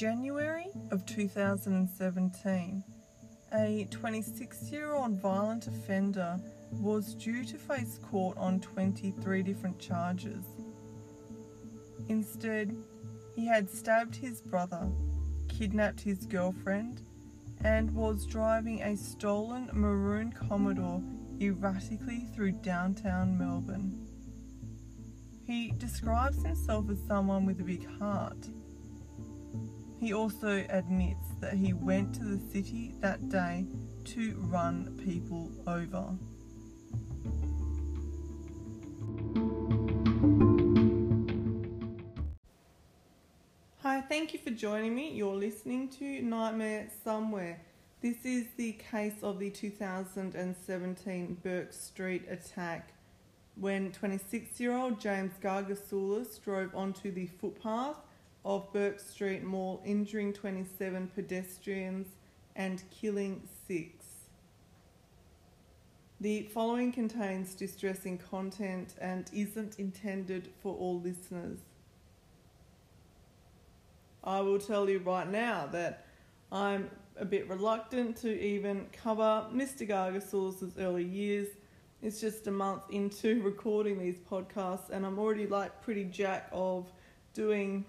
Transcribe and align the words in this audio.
January 0.00 0.70
of 0.92 1.04
2017, 1.04 2.82
a 3.52 3.86
26 3.90 4.72
year 4.72 4.94
old 4.94 5.20
violent 5.20 5.66
offender 5.66 6.40
was 6.80 7.14
due 7.16 7.44
to 7.44 7.58
face 7.58 8.00
court 8.10 8.34
on 8.38 8.60
23 8.60 9.42
different 9.42 9.78
charges. 9.78 10.42
Instead, 12.08 12.74
he 13.36 13.44
had 13.46 13.68
stabbed 13.68 14.16
his 14.16 14.40
brother, 14.40 14.88
kidnapped 15.48 16.00
his 16.00 16.24
girlfriend, 16.24 17.02
and 17.62 17.94
was 17.94 18.24
driving 18.24 18.80
a 18.80 18.96
stolen 18.96 19.68
maroon 19.74 20.32
Commodore 20.32 21.02
erratically 21.42 22.26
through 22.34 22.52
downtown 22.52 23.36
Melbourne. 23.36 24.08
He 25.46 25.72
describes 25.72 26.42
himself 26.42 26.88
as 26.88 27.06
someone 27.06 27.44
with 27.44 27.60
a 27.60 27.64
big 27.64 27.86
heart. 27.98 28.48
He 30.00 30.14
also 30.14 30.64
admits 30.70 31.28
that 31.40 31.52
he 31.52 31.74
went 31.74 32.14
to 32.14 32.24
the 32.24 32.38
city 32.50 32.94
that 33.00 33.28
day 33.28 33.66
to 34.06 34.34
run 34.48 34.98
people 35.04 35.50
over. 35.66 36.16
Hi, 43.82 44.00
thank 44.00 44.32
you 44.32 44.38
for 44.38 44.48
joining 44.50 44.94
me. 44.94 45.12
You're 45.12 45.34
listening 45.34 45.90
to 45.98 46.22
Nightmare 46.22 46.88
Somewhere. 47.04 47.60
This 48.00 48.24
is 48.24 48.46
the 48.56 48.72
case 48.72 49.22
of 49.22 49.38
the 49.38 49.50
2017 49.50 51.36
Bourke 51.42 51.74
Street 51.74 52.24
attack 52.30 52.94
when 53.56 53.92
26 53.92 54.58
year 54.58 54.74
old 54.74 54.98
James 54.98 55.32
Gargasoulas 55.42 56.42
drove 56.42 56.74
onto 56.74 57.12
the 57.12 57.26
footpath 57.26 57.96
of 58.44 58.72
Bourke 58.72 59.00
Street 59.00 59.42
Mall, 59.42 59.82
injuring 59.84 60.32
27 60.32 61.10
pedestrians 61.14 62.08
and 62.56 62.82
killing 62.90 63.42
six. 63.66 64.04
The 66.20 66.42
following 66.52 66.92
contains 66.92 67.54
distressing 67.54 68.18
content 68.18 68.94
and 69.00 69.30
isn't 69.32 69.78
intended 69.78 70.50
for 70.60 70.74
all 70.74 71.00
listeners. 71.00 71.58
I 74.22 74.40
will 74.40 74.58
tell 74.58 74.90
you 74.90 74.98
right 74.98 75.28
now 75.28 75.66
that 75.72 76.04
I'm 76.52 76.90
a 77.16 77.24
bit 77.24 77.48
reluctant 77.48 78.16
to 78.18 78.38
even 78.38 78.86
cover 78.92 79.46
Mr. 79.52 79.88
Gargasoulas' 79.88 80.72
early 80.78 81.04
years. 81.04 81.48
It's 82.02 82.20
just 82.20 82.46
a 82.46 82.50
month 82.50 82.82
into 82.90 83.42
recording 83.42 83.98
these 83.98 84.18
podcasts, 84.18 84.90
and 84.90 85.06
I'm 85.06 85.18
already 85.18 85.46
like 85.46 85.82
pretty 85.82 86.04
jack 86.04 86.48
of 86.52 86.90
doing 87.32 87.84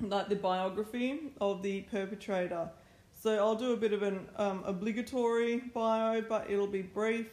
like 0.00 0.28
the 0.28 0.36
biography 0.36 1.32
of 1.40 1.62
the 1.62 1.82
perpetrator. 1.82 2.70
So 3.22 3.36
I'll 3.36 3.54
do 3.54 3.72
a 3.72 3.76
bit 3.76 3.92
of 3.92 4.02
an 4.02 4.26
um, 4.36 4.62
obligatory 4.64 5.58
bio, 5.74 6.22
but 6.22 6.50
it'll 6.50 6.66
be 6.66 6.82
brief. 6.82 7.28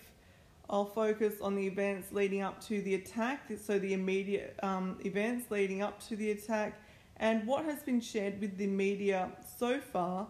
I'll 0.70 0.86
focus 0.86 1.36
on 1.42 1.56
the 1.56 1.66
events 1.66 2.12
leading 2.12 2.42
up 2.42 2.62
to 2.66 2.82
the 2.82 2.96
attack, 2.96 3.50
so 3.64 3.80
the 3.80 3.94
immediate 3.94 4.60
um, 4.62 4.98
events 5.06 5.50
leading 5.50 5.82
up 5.82 6.06
to 6.08 6.18
the 6.18 6.32
attack, 6.32 6.82
and 7.18 7.48
what 7.48 7.64
has 7.64 7.84
been 7.84 8.02
shared 8.02 8.42
with 8.42 8.58
the 8.58 8.68
media 8.68 9.32
so 9.58 9.80
far 9.80 10.28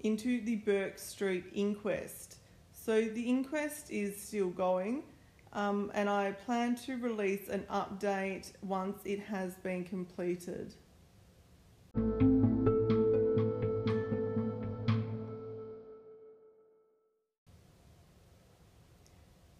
into 0.00 0.42
the 0.44 0.56
Bourke 0.56 0.98
Street 0.98 1.44
inquest. 1.54 2.36
So 2.72 3.00
the 3.00 3.22
inquest 3.22 3.90
is 3.90 4.20
still 4.20 4.50
going, 4.50 5.04
um, 5.54 5.90
and 5.94 6.10
I 6.10 6.32
plan 6.32 6.74
to 6.86 6.98
release 6.98 7.48
an 7.48 7.64
update 7.70 8.52
once 8.62 8.98
it 9.06 9.20
has 9.20 9.54
been 9.54 9.84
completed. 9.84 10.74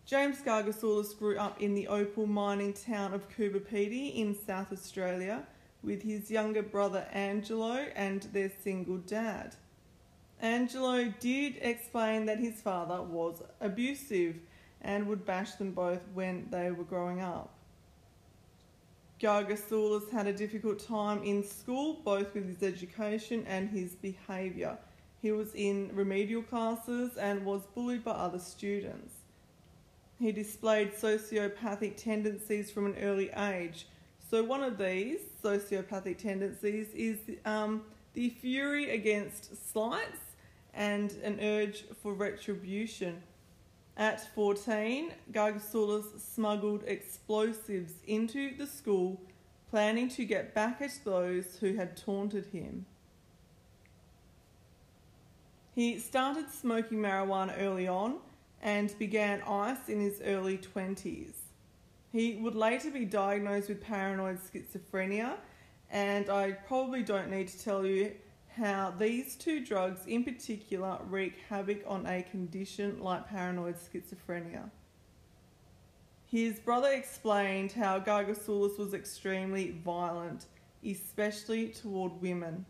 James 0.09 0.41
Gargasoulas 0.41 1.19
grew 1.19 1.37
up 1.37 1.61
in 1.61 1.75
the 1.75 1.87
opal 1.87 2.27
mining 2.27 2.73
town 2.73 3.13
of 3.13 3.29
Coober 3.29 3.61
in 4.15 4.35
South 4.35 4.73
Australia 4.73 5.47
with 5.83 6.01
his 6.01 6.31
younger 6.31 6.63
brother 6.63 7.07
Angelo 7.13 7.75
and 7.95 8.23
their 8.33 8.51
single 8.63 8.97
dad. 8.97 9.55
Angelo 10.41 11.13
did 11.21 11.57
explain 11.61 12.25
that 12.25 12.39
his 12.39 12.63
father 12.63 13.03
was 13.03 13.43
abusive 13.61 14.37
and 14.81 15.07
would 15.09 15.27
bash 15.27 15.53
them 15.57 15.73
both 15.73 16.01
when 16.15 16.49
they 16.51 16.71
were 16.71 16.85
growing 16.85 17.21
up. 17.21 17.58
Gargasoulas 19.21 20.11
had 20.11 20.29
a 20.29 20.33
difficult 20.33 20.79
time 20.79 21.23
in 21.25 21.43
school, 21.43 22.01
both 22.05 22.35
with 22.35 22.47
his 22.47 22.63
education 22.63 23.45
and 23.49 23.69
his 23.69 23.95
behaviour. 23.95 24.79
He 25.21 25.33
was 25.33 25.55
in 25.55 25.91
remedial 25.93 26.43
classes 26.43 27.17
and 27.17 27.45
was 27.45 27.63
bullied 27.75 28.05
by 28.05 28.13
other 28.13 28.39
students. 28.39 29.15
He 30.21 30.31
displayed 30.31 30.95
sociopathic 30.95 31.97
tendencies 31.97 32.71
from 32.71 32.87
an 32.87 32.97
early 33.01 33.31
age. 33.31 33.89
So, 34.31 34.45
one 34.45 34.63
of 34.63 34.79
these 34.79 35.21
sociopathic 35.43 36.19
tendencies 36.19 36.89
is 36.95 37.19
um, 37.45 37.83
the 38.15 38.31
fury 38.31 38.91
against 38.91 39.73
slights 39.73 40.21
and 40.75 41.13
an 41.25 41.41
urge 41.41 41.85
for 42.03 42.15
retribution. 42.15 43.23
At 43.99 44.33
14, 44.33 45.11
Gargasoulas 45.33 46.21
smuggled 46.21 46.85
explosives 46.87 47.95
into 48.07 48.57
the 48.57 48.69
school, 48.69 49.21
planning 49.71 50.09
to 50.11 50.25
get 50.25 50.55
back 50.55 50.81
at 50.81 51.01
those 51.05 51.57
who 51.57 51.75
had 51.75 51.97
taunted 51.97 52.47
him. 52.47 52.87
He 55.75 55.99
started 55.99 56.49
smoking 56.53 56.99
marijuana 56.99 57.55
early 57.59 57.89
on 57.89 58.19
and 58.63 58.97
began 59.01 59.43
ice 59.43 59.89
in 59.89 60.01
his 60.01 60.23
early 60.25 60.59
20s. 60.59 61.35
He 62.13 62.37
would 62.37 62.55
later 62.55 62.93
be 62.93 63.05
diagnosed 63.05 63.69
with 63.69 63.81
paranoid 63.81 64.39
schizophrenia, 64.39 65.35
and 65.91 66.31
I 66.31 66.53
probably 66.53 67.03
don't 67.03 67.31
need 67.31 67.49
to 67.49 67.65
tell 67.65 67.85
you 67.85 68.13
how 68.59 68.93
these 68.99 69.37
two 69.37 69.65
drugs 69.65 70.07
in 70.07 70.25
particular 70.25 70.99
wreak 71.09 71.35
havoc 71.49 71.79
on 71.87 72.07
a 72.07 72.23
condition 72.23 73.01
like 73.01 73.29
paranoid 73.29 73.77
schizophrenia. 73.77 74.71
His 76.27 76.59
brother 76.59 76.91
explained 76.91 77.73
how 77.73 78.01
Gargasoulas 78.01 78.79
was 78.79 78.93
extremely 78.93 79.71
violent, 79.85 80.47
especially 80.85 81.69
toward 81.69 82.21
women. 82.21 82.67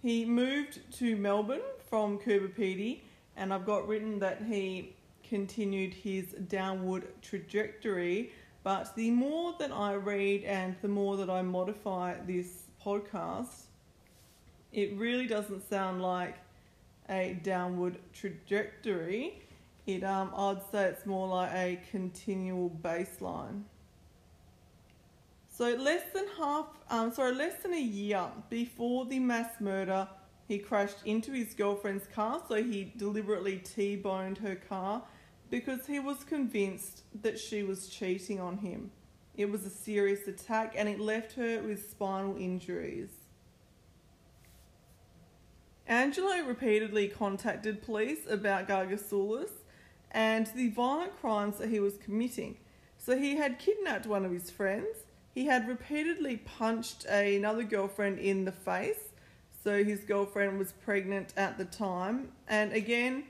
He 0.00 0.24
moved 0.24 0.80
to 0.98 1.16
Melbourne 1.16 1.60
from 1.90 2.18
Coober 2.18 3.00
and 3.36 3.52
I've 3.52 3.66
got 3.66 3.86
written 3.86 4.18
that 4.20 4.42
he 4.48 4.94
continued 5.28 5.92
his 5.92 6.26
downward 6.48 7.08
trajectory. 7.20 8.32
But 8.62 8.94
the 8.96 9.10
more 9.10 9.54
that 9.58 9.72
I 9.72 9.94
read 9.94 10.44
and 10.44 10.74
the 10.80 10.88
more 10.88 11.16
that 11.18 11.28
I 11.28 11.42
modify 11.42 12.14
this 12.26 12.64
podcast, 12.84 13.65
it 14.76 14.92
really 14.94 15.26
doesn't 15.26 15.68
sound 15.68 16.02
like 16.02 16.36
a 17.08 17.40
downward 17.42 17.98
trajectory. 18.12 19.42
It 19.86 20.04
um 20.04 20.30
I'd 20.36 20.60
say 20.70 20.84
it's 20.88 21.06
more 21.06 21.26
like 21.26 21.50
a 21.52 21.80
continual 21.90 22.70
baseline. 22.82 23.62
So 25.48 25.74
less 25.74 26.02
than 26.12 26.26
half 26.36 26.66
um 26.90 27.12
sorry, 27.12 27.34
less 27.34 27.62
than 27.62 27.72
a 27.72 27.80
year 27.80 28.26
before 28.50 29.06
the 29.06 29.18
mass 29.18 29.60
murder 29.60 30.06
he 30.46 30.58
crashed 30.58 30.98
into 31.04 31.32
his 31.32 31.54
girlfriend's 31.54 32.06
car, 32.06 32.40
so 32.46 32.62
he 32.62 32.92
deliberately 32.96 33.56
T 33.58 33.96
boned 33.96 34.38
her 34.38 34.54
car 34.54 35.02
because 35.50 35.86
he 35.86 35.98
was 36.00 36.22
convinced 36.22 37.02
that 37.22 37.38
she 37.38 37.62
was 37.62 37.88
cheating 37.88 38.40
on 38.40 38.58
him. 38.58 38.90
It 39.36 39.50
was 39.50 39.64
a 39.64 39.70
serious 39.70 40.28
attack 40.28 40.74
and 40.76 40.88
it 40.88 41.00
left 41.00 41.32
her 41.32 41.62
with 41.62 41.90
spinal 41.90 42.36
injuries. 42.36 43.10
Angelo 45.88 46.42
repeatedly 46.42 47.08
contacted 47.08 47.82
police 47.82 48.26
about 48.28 48.68
Gargasoulas 48.68 49.50
and 50.10 50.46
the 50.48 50.68
violent 50.70 51.18
crimes 51.20 51.58
that 51.58 51.68
he 51.68 51.80
was 51.80 51.96
committing. 51.98 52.56
So 52.98 53.16
he 53.16 53.36
had 53.36 53.58
kidnapped 53.58 54.06
one 54.06 54.24
of 54.24 54.32
his 54.32 54.50
friends, 54.50 54.96
he 55.34 55.46
had 55.46 55.68
repeatedly 55.68 56.38
punched 56.38 57.04
another 57.04 57.62
girlfriend 57.62 58.18
in 58.18 58.46
the 58.46 58.52
face 58.52 59.06
so 59.66 59.82
his 59.82 60.04
girlfriend 60.04 60.60
was 60.60 60.70
pregnant 60.70 61.34
at 61.36 61.58
the 61.58 61.64
time. 61.64 62.28
And 62.46 62.72
again, 62.72 63.24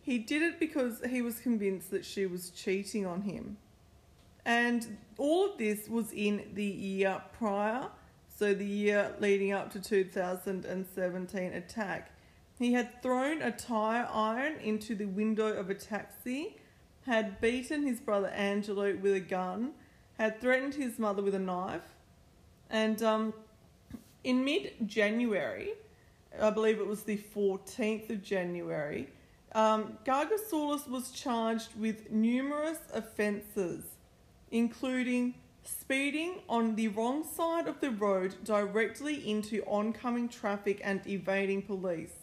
he 0.00 0.16
did 0.16 0.40
it 0.40 0.58
because 0.58 1.02
he 1.06 1.20
was 1.20 1.38
convinced 1.38 1.90
that 1.90 2.06
she 2.06 2.24
was 2.24 2.48
cheating 2.48 3.04
on 3.04 3.20
him. 3.20 3.58
And 4.46 4.96
all 5.18 5.44
of 5.52 5.58
this 5.58 5.90
was 5.90 6.10
in 6.14 6.48
the 6.54 6.64
year 6.64 7.20
prior, 7.36 7.90
so 8.34 8.54
the 8.54 8.64
year 8.64 9.14
leading 9.20 9.52
up 9.52 9.70
to 9.72 9.80
2017 9.80 11.52
attack. 11.52 12.10
He 12.58 12.72
had 12.72 13.02
thrown 13.02 13.42
a 13.42 13.50
tire 13.50 14.08
iron 14.12 14.54
into 14.62 14.94
the 14.94 15.06
window 15.06 15.52
of 15.52 15.70
a 15.70 15.74
taxi, 15.74 16.56
had 17.06 17.40
beaten 17.40 17.82
his 17.86 18.00
brother 18.00 18.28
Angelo 18.28 18.94
with 18.96 19.14
a 19.14 19.20
gun, 19.20 19.72
had 20.18 20.40
threatened 20.40 20.74
his 20.74 20.98
mother 20.98 21.22
with 21.22 21.34
a 21.34 21.38
knife, 21.38 21.94
and 22.70 23.02
um, 23.02 23.34
in 24.24 24.44
mid 24.44 24.72
January, 24.86 25.72
I 26.40 26.50
believe 26.50 26.78
it 26.78 26.86
was 26.86 27.02
the 27.02 27.18
14th 27.18 28.10
of 28.10 28.22
January, 28.22 29.08
um, 29.54 29.98
Gargasoulas 30.04 30.88
was 30.88 31.10
charged 31.10 31.78
with 31.78 32.10
numerous 32.10 32.78
offences, 32.94 33.84
including 34.50 35.34
speeding 35.64 36.40
on 36.48 36.74
the 36.74 36.88
wrong 36.88 37.24
side 37.24 37.68
of 37.68 37.80
the 37.80 37.90
road 37.90 38.34
directly 38.44 39.28
into 39.28 39.64
oncoming 39.66 40.28
traffic 40.28 40.80
and 40.82 41.06
evading 41.06 41.62
police. 41.62 42.14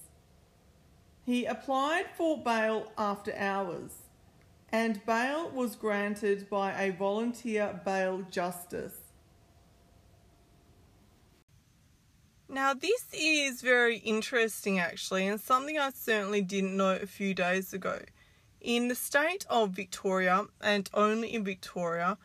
He 1.25 1.45
applied 1.45 2.07
for 2.17 2.37
bail 2.37 2.91
after 2.97 3.35
hours, 3.35 3.91
and 4.71 5.05
bail 5.05 5.49
was 5.49 5.75
granted 5.75 6.49
by 6.49 6.71
a 6.81 6.91
volunteer 6.91 7.79
bail 7.85 8.25
justice. 8.29 8.95
Now, 12.51 12.73
this 12.73 13.05
is 13.13 13.61
very 13.61 13.97
interesting 13.97 14.79
actually, 14.79 15.27
and 15.27 15.39
something 15.39 15.77
I 15.77 15.91
certainly 15.91 16.41
didn't 16.41 16.75
know 16.75 16.95
a 16.95 17.05
few 17.05 17.35
days 17.35 17.73
ago. 17.73 18.01
In 18.59 18.87
the 18.87 18.95
state 18.95 19.45
of 19.49 19.69
Victoria, 19.69 20.45
and 20.59 20.89
only 20.93 21.33
in 21.33 21.43
Victoria, 21.43 22.17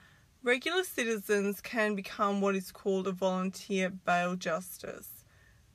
regular 0.44 0.84
citizens 0.84 1.62
can 1.62 1.94
become 1.94 2.42
what 2.42 2.54
is 2.54 2.70
called 2.70 3.08
a 3.08 3.12
volunteer 3.12 3.88
bail 3.88 4.36
justice. 4.36 5.24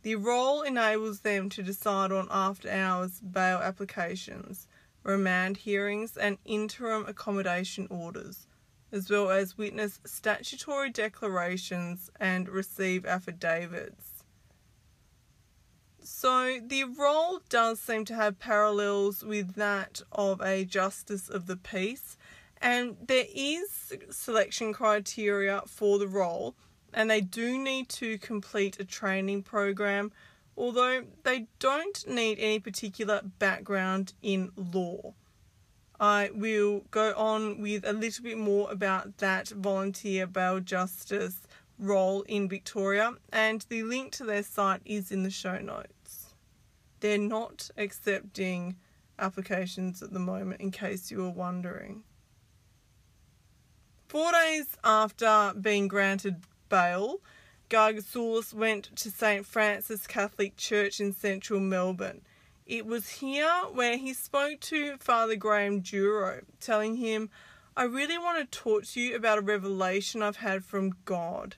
The 0.04 0.16
role 0.16 0.62
enables 0.62 1.22
them 1.22 1.50
to 1.50 1.64
decide 1.64 2.12
on 2.12 2.28
after 2.30 2.70
hours 2.70 3.20
bail 3.20 3.58
applications, 3.58 4.68
remand 5.04 5.58
hearings, 5.58 6.16
and 6.16 6.38
interim 6.46 7.06
accommodation 7.08 7.88
orders, 7.90 8.48
as 8.92 9.10
well 9.10 9.32
as 9.32 9.58
witness 9.58 10.00
statutory 10.06 10.92
declarations 10.92 12.12
and 12.20 12.48
receive 12.48 13.06
affidavits. 13.08 14.24
So 16.02 16.60
the 16.66 16.84
role 16.84 17.42
does 17.50 17.80
seem 17.80 18.06
to 18.06 18.16
have 18.16 18.40
parallels 18.40 19.24
with 19.24 19.56
that 19.56 20.02
of 20.12 20.42
a 20.42 20.64
justice 20.64 21.28
of 21.28 21.48
the 21.48 21.58
peace, 21.58 22.18
and 22.62 22.98
there 23.08 23.26
is 23.34 23.94
selection 24.10 24.74
criteria 24.74 25.64
for 25.66 25.98
the 26.00 26.08
role, 26.08 26.56
and 26.94 27.10
they 27.10 27.22
do 27.22 27.58
need 27.58 27.90
to 27.90 28.18
complete 28.18 28.80
a 28.80 28.86
training 28.86 29.44
program, 29.44 30.12
although 30.58 31.04
they 31.24 31.48
don't 31.60 32.08
need 32.08 32.40
any 32.40 32.60
particular 32.60 33.22
background 33.40 34.14
in 34.22 34.52
law. 34.56 35.14
I 36.00 36.32
will 36.34 36.86
go 36.92 37.14
on 37.16 37.62
with 37.62 37.86
a 37.86 37.94
little 37.94 38.24
bit 38.24 38.38
more 38.38 38.72
about 38.72 39.18
that 39.18 39.50
volunteer 39.50 40.28
bail 40.28 40.60
justice 40.60 41.42
role 41.78 42.22
in 42.24 42.48
Victoria, 42.50 43.14
and 43.32 43.66
the 43.70 43.84
link 43.84 44.12
to 44.14 44.24
their 44.24 44.44
site 44.44 44.82
is 44.86 45.12
in 45.12 45.24
the 45.24 45.30
show 45.30 45.60
notes 45.60 46.30
they're 47.00 47.18
not 47.18 47.70
accepting 47.78 48.76
applications 49.18 50.02
at 50.02 50.14
the 50.14 50.20
moment, 50.20 50.62
in 50.62 50.72
case 50.72 51.12
you 51.12 51.20
were 51.20 51.30
wondering. 51.30 52.04
Four 54.10 54.32
days 54.32 54.76
after 54.84 55.54
being 55.54 55.88
granted 55.88 56.38
bail, 56.68 57.22
Gargasoulas 57.70 58.56
went 58.56 58.90
to 58.96 59.12
St 59.12 59.46
Francis 59.46 60.08
Catholic 60.08 60.58
Church 60.58 61.00
in 61.00 61.14
central 61.14 61.60
Melbourne. 61.60 62.22
It 62.66 62.88
was 62.88 63.08
here 63.08 63.54
where 63.72 63.98
he 63.98 64.16
spoke 64.16 64.62
to 64.62 64.98
Father 64.98 65.36
Graham 65.36 65.82
Duro, 65.82 66.42
telling 66.60 66.96
him, 66.96 67.30
I 67.78 67.84
really 67.84 68.18
want 68.18 68.40
to 68.40 68.60
talk 68.60 68.86
to 68.86 69.00
you 69.00 69.16
about 69.16 69.38
a 69.38 69.42
revelation 69.42 70.24
I've 70.24 70.38
had 70.38 70.66
from 70.66 70.96
God. 71.06 71.56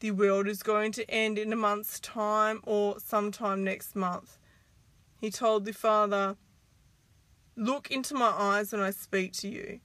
The 0.00 0.10
world 0.10 0.48
is 0.48 0.64
going 0.64 0.90
to 0.92 1.08
end 1.08 1.38
in 1.38 1.52
a 1.52 1.56
month's 1.56 2.00
time 2.00 2.58
or 2.64 2.98
sometime 2.98 3.62
next 3.62 3.94
month. 3.94 4.36
He 5.20 5.30
told 5.30 5.64
the 5.64 5.72
father, 5.72 6.38
Look 7.54 7.92
into 7.92 8.14
my 8.14 8.30
eyes 8.36 8.72
when 8.72 8.80
I 8.80 8.90
speak 8.90 9.32
to 9.34 9.48
you. 9.48 9.78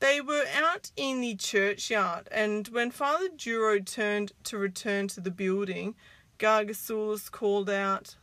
They 0.00 0.20
were 0.20 0.44
out 0.54 0.92
in 0.96 1.20
the 1.20 1.34
churchyard, 1.34 2.28
and 2.30 2.68
when 2.68 2.92
Father 2.92 3.28
Duro 3.36 3.80
turned 3.80 4.32
to 4.44 4.56
return 4.56 5.08
to 5.08 5.20
the 5.20 5.30
building, 5.30 5.96
Gargasoulas 6.38 7.30
called 7.30 7.68
out, 7.68 8.16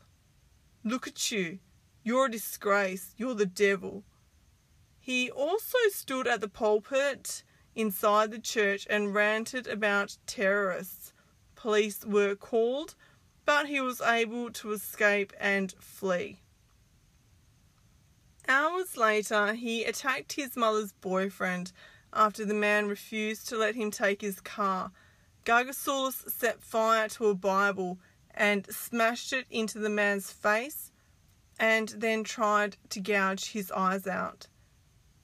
Look 0.85 1.07
at 1.07 1.31
you. 1.31 1.59
You're 2.03 2.27
a 2.27 2.31
disgrace. 2.31 3.13
You're 3.17 3.33
the 3.33 3.45
devil. 3.45 4.03
He 4.99 5.29
also 5.29 5.77
stood 5.89 6.27
at 6.27 6.39
the 6.39 6.47
pulpit 6.47 7.43
inside 7.75 8.31
the 8.31 8.39
church 8.39 8.87
and 8.89 9.13
ranted 9.13 9.67
about 9.67 10.17
terrorists. 10.25 11.13
Police 11.55 12.05
were 12.05 12.35
called, 12.35 12.95
but 13.43 13.67
he 13.67 13.81
was 13.81 13.99
able 14.01 14.49
to 14.51 14.71
escape 14.71 15.33
and 15.39 15.73
flee. 15.79 16.39
Hours 18.47 18.95
later, 18.95 19.53
he 19.53 19.83
attacked 19.83 20.33
his 20.33 20.55
mother's 20.55 20.93
boyfriend 20.93 21.71
after 22.13 22.45
the 22.45 22.53
man 22.53 22.87
refused 22.87 23.49
to 23.49 23.57
let 23.57 23.75
him 23.75 23.91
take 23.91 24.21
his 24.21 24.39
car. 24.39 24.91
Gargasoulas 25.45 26.29
set 26.31 26.61
fire 26.61 27.07
to 27.09 27.27
a 27.27 27.35
Bible 27.35 27.99
and 28.33 28.65
smashed 28.69 29.33
it 29.33 29.45
into 29.49 29.79
the 29.79 29.89
man's 29.89 30.31
face 30.31 30.91
and 31.59 31.89
then 31.89 32.23
tried 32.23 32.77
to 32.89 32.99
gouge 32.99 33.51
his 33.51 33.71
eyes 33.71 34.05
out. 34.05 34.47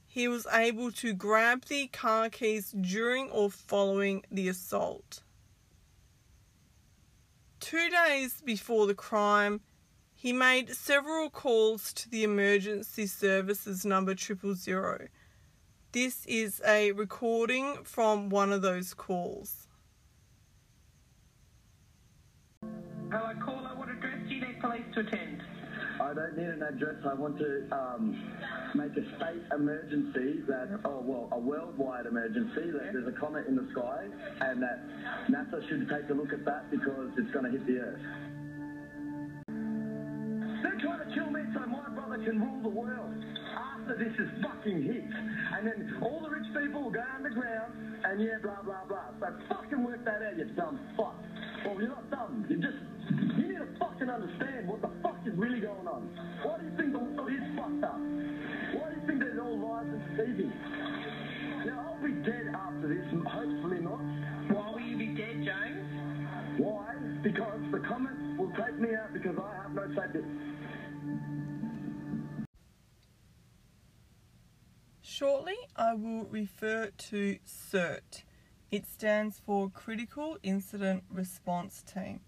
He 0.07 0.27
was 0.27 0.47
able 0.51 0.91
to 0.93 1.13
grab 1.13 1.65
the 1.65 1.87
car 1.87 2.29
keys 2.29 2.71
during 2.71 3.29
or 3.29 3.49
following 3.49 4.23
the 4.31 4.49
assault. 4.49 5.23
Two 7.59 7.89
days 7.89 8.41
before 8.41 8.87
the 8.87 8.95
crime, 8.95 9.61
he 10.21 10.31
made 10.31 10.69
several 10.69 11.31
calls 11.31 11.91
to 11.91 12.07
the 12.07 12.23
emergency 12.23 13.07
services 13.07 13.83
number 13.83 14.13
triple 14.13 14.53
zero. 14.53 15.07
This 15.93 16.27
is 16.27 16.61
a 16.63 16.91
recording 16.91 17.77
from 17.83 18.29
one 18.29 18.53
of 18.53 18.61
those 18.61 18.93
calls. 18.93 19.67
Hello, 23.09 23.33
caller. 23.43 23.71
What 23.75 23.89
address 23.89 24.19
do 24.29 24.35
you 24.35 24.45
need 24.45 24.61
police 24.61 24.83
to 24.93 24.99
attend? 24.99 25.41
I 25.99 26.13
don't 26.13 26.37
need 26.37 26.47
an 26.47 26.61
address. 26.61 26.97
I 27.03 27.15
want 27.15 27.39
to 27.39 27.67
um, 27.71 28.13
make 28.75 28.91
a 28.91 29.05
state 29.17 29.41
emergency 29.51 30.41
that, 30.47 30.81
oh, 30.85 31.01
well, 31.03 31.29
a 31.31 31.39
worldwide 31.39 32.05
emergency 32.05 32.69
that 32.69 32.93
there's 32.93 33.07
a 33.07 33.19
comet 33.19 33.47
in 33.47 33.55
the 33.55 33.67
sky 33.71 34.05
and 34.41 34.61
that 34.61 34.85
NASA 35.31 35.67
should 35.67 35.89
take 35.89 36.09
a 36.11 36.13
look 36.13 36.31
at 36.31 36.45
that 36.45 36.69
because 36.69 37.09
it's 37.17 37.31
going 37.31 37.45
to 37.45 37.51
hit 37.51 37.65
the 37.65 37.77
Earth. 37.79 37.99
They're 40.61 40.79
trying 40.79 41.01
to 41.01 41.09
kill 41.13 41.29
me 41.29 41.41
so 41.53 41.65
my 41.65 41.89
brother 41.89 42.17
can 42.23 42.39
rule 42.39 42.61
the 42.61 42.69
world 42.69 43.13
after 43.57 43.97
this 43.97 44.13
is 44.13 44.29
fucking 44.43 44.81
hit. 44.83 45.05
And 45.57 45.67
then 45.67 45.97
all 46.01 46.21
the 46.21 46.29
rich 46.29 46.47
people 46.53 46.83
will 46.83 46.91
go 46.91 47.03
underground 47.15 47.73
and 48.05 48.21
yeah, 48.21 48.37
blah, 48.41 48.61
blah, 48.63 48.85
blah. 48.87 49.09
So 49.19 49.27
fucking 49.49 49.83
work 49.83 50.03
that 50.05 50.21
out, 50.21 50.37
you 50.37 50.45
dumb 50.55 50.79
fuck. 50.97 51.15
Well, 51.65 51.77
you're 51.79 51.89
not 51.89 52.09
dumb. 52.09 52.45
You 52.49 52.57
just, 52.57 52.77
you 53.37 53.47
need 53.47 53.57
to 53.57 53.67
fucking 53.79 54.09
understand 54.09 54.67
what 54.67 54.81
the 54.81 54.89
fuck 55.01 55.17
is 55.25 55.33
really 55.35 55.61
going 55.61 55.87
on. 55.87 56.09
Why 56.43 56.57
do 56.57 56.65
you 56.65 56.73
think 56.77 56.93
the 56.93 56.99
world 56.99 57.29
is 57.29 57.45
fucked 57.57 57.83
up? 57.83 57.97
Why 57.97 58.89
do 58.89 58.95
you 59.01 59.05
think 59.07 59.19
there's 59.19 59.39
all 59.39 59.57
lies 59.57 59.85
and 59.89 60.01
deceiving? 60.13 60.53
Now, 61.65 61.93
I'll 61.93 62.01
be 62.01 62.13
dead 62.25 62.53
after 62.53 62.87
this, 62.89 63.05
hopefully 63.25 63.81
not. 63.81 64.01
Why 64.49 64.71
will 64.73 64.81
you 64.81 64.97
be 64.97 65.13
dead, 65.13 65.45
James? 65.45 65.85
Why? 66.57 66.93
Because 67.21 67.61
the 67.71 67.79
comet 67.85 68.17
will 68.37 68.51
take 68.57 68.79
me 68.79 68.95
out 68.95 69.13
because 69.13 69.37
I 69.37 69.61
have 69.61 69.73
no 69.73 69.85
safety. 69.93 70.25
Shortly, 75.21 75.57
I 75.75 75.93
will 75.93 76.25
refer 76.25 76.87
to 76.87 77.37
CIRT. 77.45 78.23
It 78.71 78.87
stands 78.87 79.39
for 79.45 79.69
Critical 79.69 80.39
Incident 80.41 81.03
Response 81.11 81.83
Team. 81.83 82.21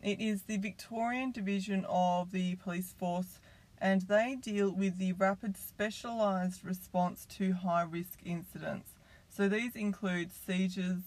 It 0.00 0.20
is 0.20 0.42
the 0.44 0.56
Victorian 0.58 1.32
division 1.32 1.84
of 1.88 2.30
the 2.30 2.54
police 2.54 2.92
force 2.96 3.40
and 3.76 4.02
they 4.02 4.36
deal 4.40 4.70
with 4.70 4.98
the 4.98 5.14
rapid 5.14 5.56
specialised 5.56 6.62
response 6.62 7.26
to 7.30 7.54
high 7.54 7.82
risk 7.82 8.20
incidents. 8.24 8.94
So 9.28 9.48
these 9.48 9.74
include 9.74 10.30
seizures, 10.30 11.02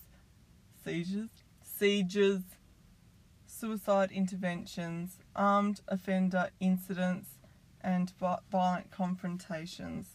seizures, 0.84 1.30
sieges, 1.64 2.42
suicide 3.48 4.12
interventions, 4.12 5.20
armed 5.34 5.80
offender 5.88 6.50
incidents, 6.60 7.40
and 7.80 8.12
violent 8.20 8.92
confrontations. 8.92 10.08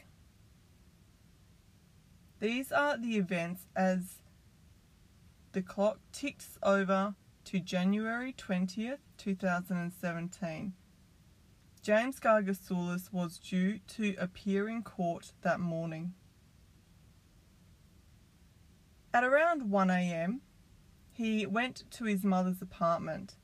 These 2.41 2.73
are 2.73 2.97
the 2.97 3.19
events 3.19 3.67
as 3.77 4.23
the 5.53 5.61
clock 5.61 5.99
ticks 6.11 6.59
over 6.63 7.15
to 7.45 7.61
January 7.61 8.33
20th, 8.33 9.01
2017. 9.19 10.73
James 11.83 12.19
Gargasoulas 12.19 13.13
was 13.13 13.39
due 13.39 13.79
to 13.89 14.15
appear 14.19 14.71
in 14.71 14.83
court 14.83 15.35
that 15.43 15.61
morning. 15.61 16.15
At 19.13 19.23
around 19.23 19.71
1am, 19.71 20.41
he 21.13 21.45
went 21.45 21.85
to 21.91 22.05
his 22.05 22.25
mother's 22.25 22.63
apartment. 22.63 23.37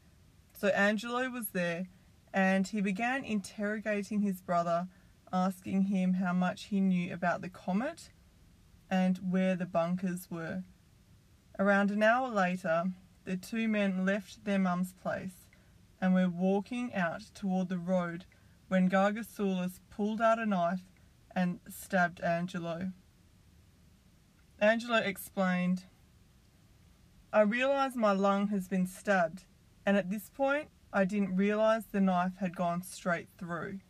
So 0.55 0.69
Angelo 0.69 1.29
was 1.29 1.51
there 1.51 1.89
and 2.33 2.67
he 2.67 2.81
began 2.81 3.25
interrogating 3.25 4.23
his 4.23 4.41
brother, 4.41 4.89
asking 5.31 5.83
him 5.83 6.15
how 6.15 6.33
much 6.33 6.65
he 6.65 6.81
knew 6.81 7.13
about 7.13 7.43
the 7.43 7.51
comet 7.51 8.11
and 8.91 9.19
where 9.19 9.57
the 9.57 9.67
bunkers 9.67 10.29
were. 10.31 10.63
Around 11.59 11.91
an 11.91 12.03
hour 12.03 12.29
later, 12.29 12.93
the 13.25 13.37
two 13.37 13.69
men 13.69 14.05
left 14.05 14.45
their 14.45 14.59
mum's 14.59 14.93
place 14.93 15.49
and 16.01 16.15
were 16.15 16.29
walking 16.29 16.95
out 16.95 17.23
toward 17.35 17.69
the 17.69 17.79
road 17.79 18.25
when 18.69 18.91
Gargasoulas 18.91 19.81
pulled 19.91 20.21
out 20.21 20.39
a 20.39 20.47
knife 20.47 20.83
and 21.35 21.61
stabbed 21.69 22.21
Angelo. 22.21 22.93
Angelo 24.61 24.97
explained, 24.97 25.85
I 27.33 27.43
realise 27.43 27.95
my 27.95 28.13
lung 28.13 28.49
has 28.49 28.69
been 28.69 28.87
stabbed, 28.87 29.45
and 29.85 29.97
at 29.97 30.11
this 30.11 30.31
point 30.31 30.69
I 30.93 31.05
didn't 31.05 31.37
realise 31.37 31.85
the 31.85 32.01
knife 32.01 32.37
had 32.41 32.57
gone 32.57 32.83
straight 32.83 33.29
through. 33.39 33.81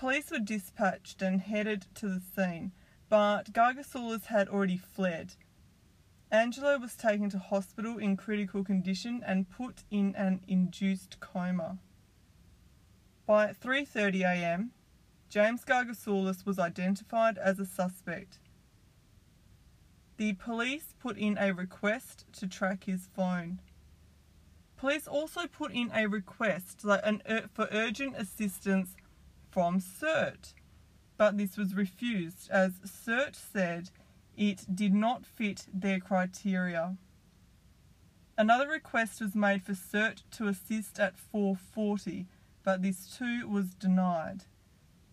Police 0.00 0.30
were 0.30 0.38
dispatched 0.38 1.20
and 1.20 1.42
headed 1.42 1.84
to 1.96 2.08
the 2.08 2.22
scene, 2.34 2.72
but 3.10 3.52
Gargasoulas 3.52 4.24
had 4.24 4.48
already 4.48 4.78
fled. 4.78 5.34
Angelo 6.32 6.78
was 6.78 6.96
taken 6.96 7.28
to 7.28 7.38
hospital 7.38 7.98
in 7.98 8.16
critical 8.16 8.64
condition 8.64 9.22
and 9.26 9.50
put 9.50 9.84
in 9.90 10.16
an 10.16 10.40
induced 10.48 11.20
coma. 11.20 11.80
By 13.26 13.52
3:30 13.52 14.22
a.m., 14.22 14.72
James 15.28 15.66
Gargasoulas 15.66 16.46
was 16.46 16.58
identified 16.58 17.36
as 17.36 17.58
a 17.60 17.66
suspect. 17.66 18.38
The 20.16 20.32
police 20.32 20.94
put 20.98 21.18
in 21.18 21.36
a 21.36 21.52
request 21.52 22.24
to 22.38 22.46
track 22.46 22.84
his 22.84 23.06
phone. 23.14 23.60
Police 24.78 25.06
also 25.06 25.46
put 25.46 25.72
in 25.72 25.90
a 25.94 26.06
request 26.06 26.80
for 26.80 27.68
urgent 27.70 28.16
assistance 28.16 28.96
from 29.50 29.80
CIRT, 29.80 30.54
but 31.16 31.36
this 31.36 31.56
was 31.56 31.74
refused 31.74 32.48
as 32.50 32.72
CIRT 32.84 33.34
said 33.34 33.90
it 34.36 34.64
did 34.74 34.94
not 34.94 35.26
fit 35.26 35.66
their 35.72 36.00
criteria. 36.00 36.96
Another 38.38 38.68
request 38.68 39.20
was 39.20 39.34
made 39.34 39.62
for 39.62 39.74
CIRT 39.74 40.22
to 40.30 40.48
assist 40.48 40.98
at 40.98 41.14
4:40, 41.16 42.26
but 42.62 42.82
this 42.82 43.16
too 43.16 43.46
was 43.48 43.74
denied. 43.74 44.44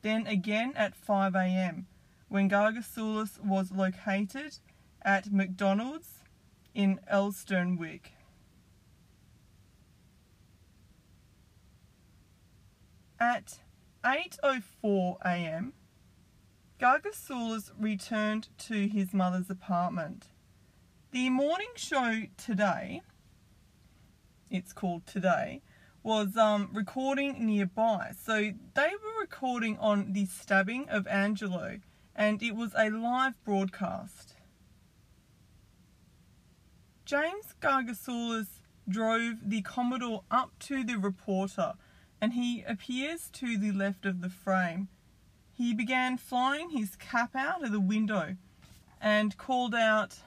Then 0.01 0.27
again 0.27 0.73
at 0.75 0.95
5 0.95 1.35
a.m., 1.35 1.87
when 2.29 2.49
Gargasoulas 2.49 3.39
was 3.43 3.71
located 3.71 4.59
at 5.01 5.31
McDonald's 5.31 6.23
in 6.73 6.99
Elsternwick. 7.11 8.11
At 13.19 13.59
8.04 14.07 15.17
am, 15.25 15.73
Gargasoulas 16.79 17.71
returned 17.77 18.47
to 18.57 18.87
his 18.87 19.13
mother's 19.13 19.49
apartment. 19.49 20.29
The 21.11 21.29
morning 21.29 21.67
show 21.75 22.21
today, 22.37 23.01
it's 24.49 24.71
called 24.71 25.05
Today, 25.05 25.61
was 26.03 26.37
um, 26.37 26.69
recording 26.71 27.45
nearby. 27.45 28.11
So 28.17 28.51
they 28.75 28.91
were 29.03 29.19
recording 29.19 29.77
on 29.77 30.13
the 30.13 30.25
stabbing 30.25 30.87
of 30.87 31.05
Angelo, 31.07 31.79
and 32.15 32.41
it 32.41 32.55
was 32.55 32.71
a 32.77 32.89
live 32.89 33.43
broadcast. 33.43 34.35
James 37.03 37.55
Gargasoulas 37.61 38.61
drove 38.87 39.33
the 39.45 39.63
Commodore 39.63 40.23
up 40.31 40.57
to 40.59 40.85
the 40.85 40.95
reporter 40.95 41.73
and 42.21 42.33
he 42.33 42.63
appears 42.63 43.29
to 43.29 43.57
the 43.57 43.71
left 43.71 44.05
of 44.05 44.21
the 44.21 44.29
frame. 44.29 44.87
He 45.53 45.73
began 45.73 46.17
flying 46.17 46.69
his 46.69 46.95
cap 46.95 47.35
out 47.35 47.63
of 47.63 47.71
the 47.71 47.79
window 47.79 48.35
and 49.01 49.37
called 49.37 49.75
out, 49.75 50.19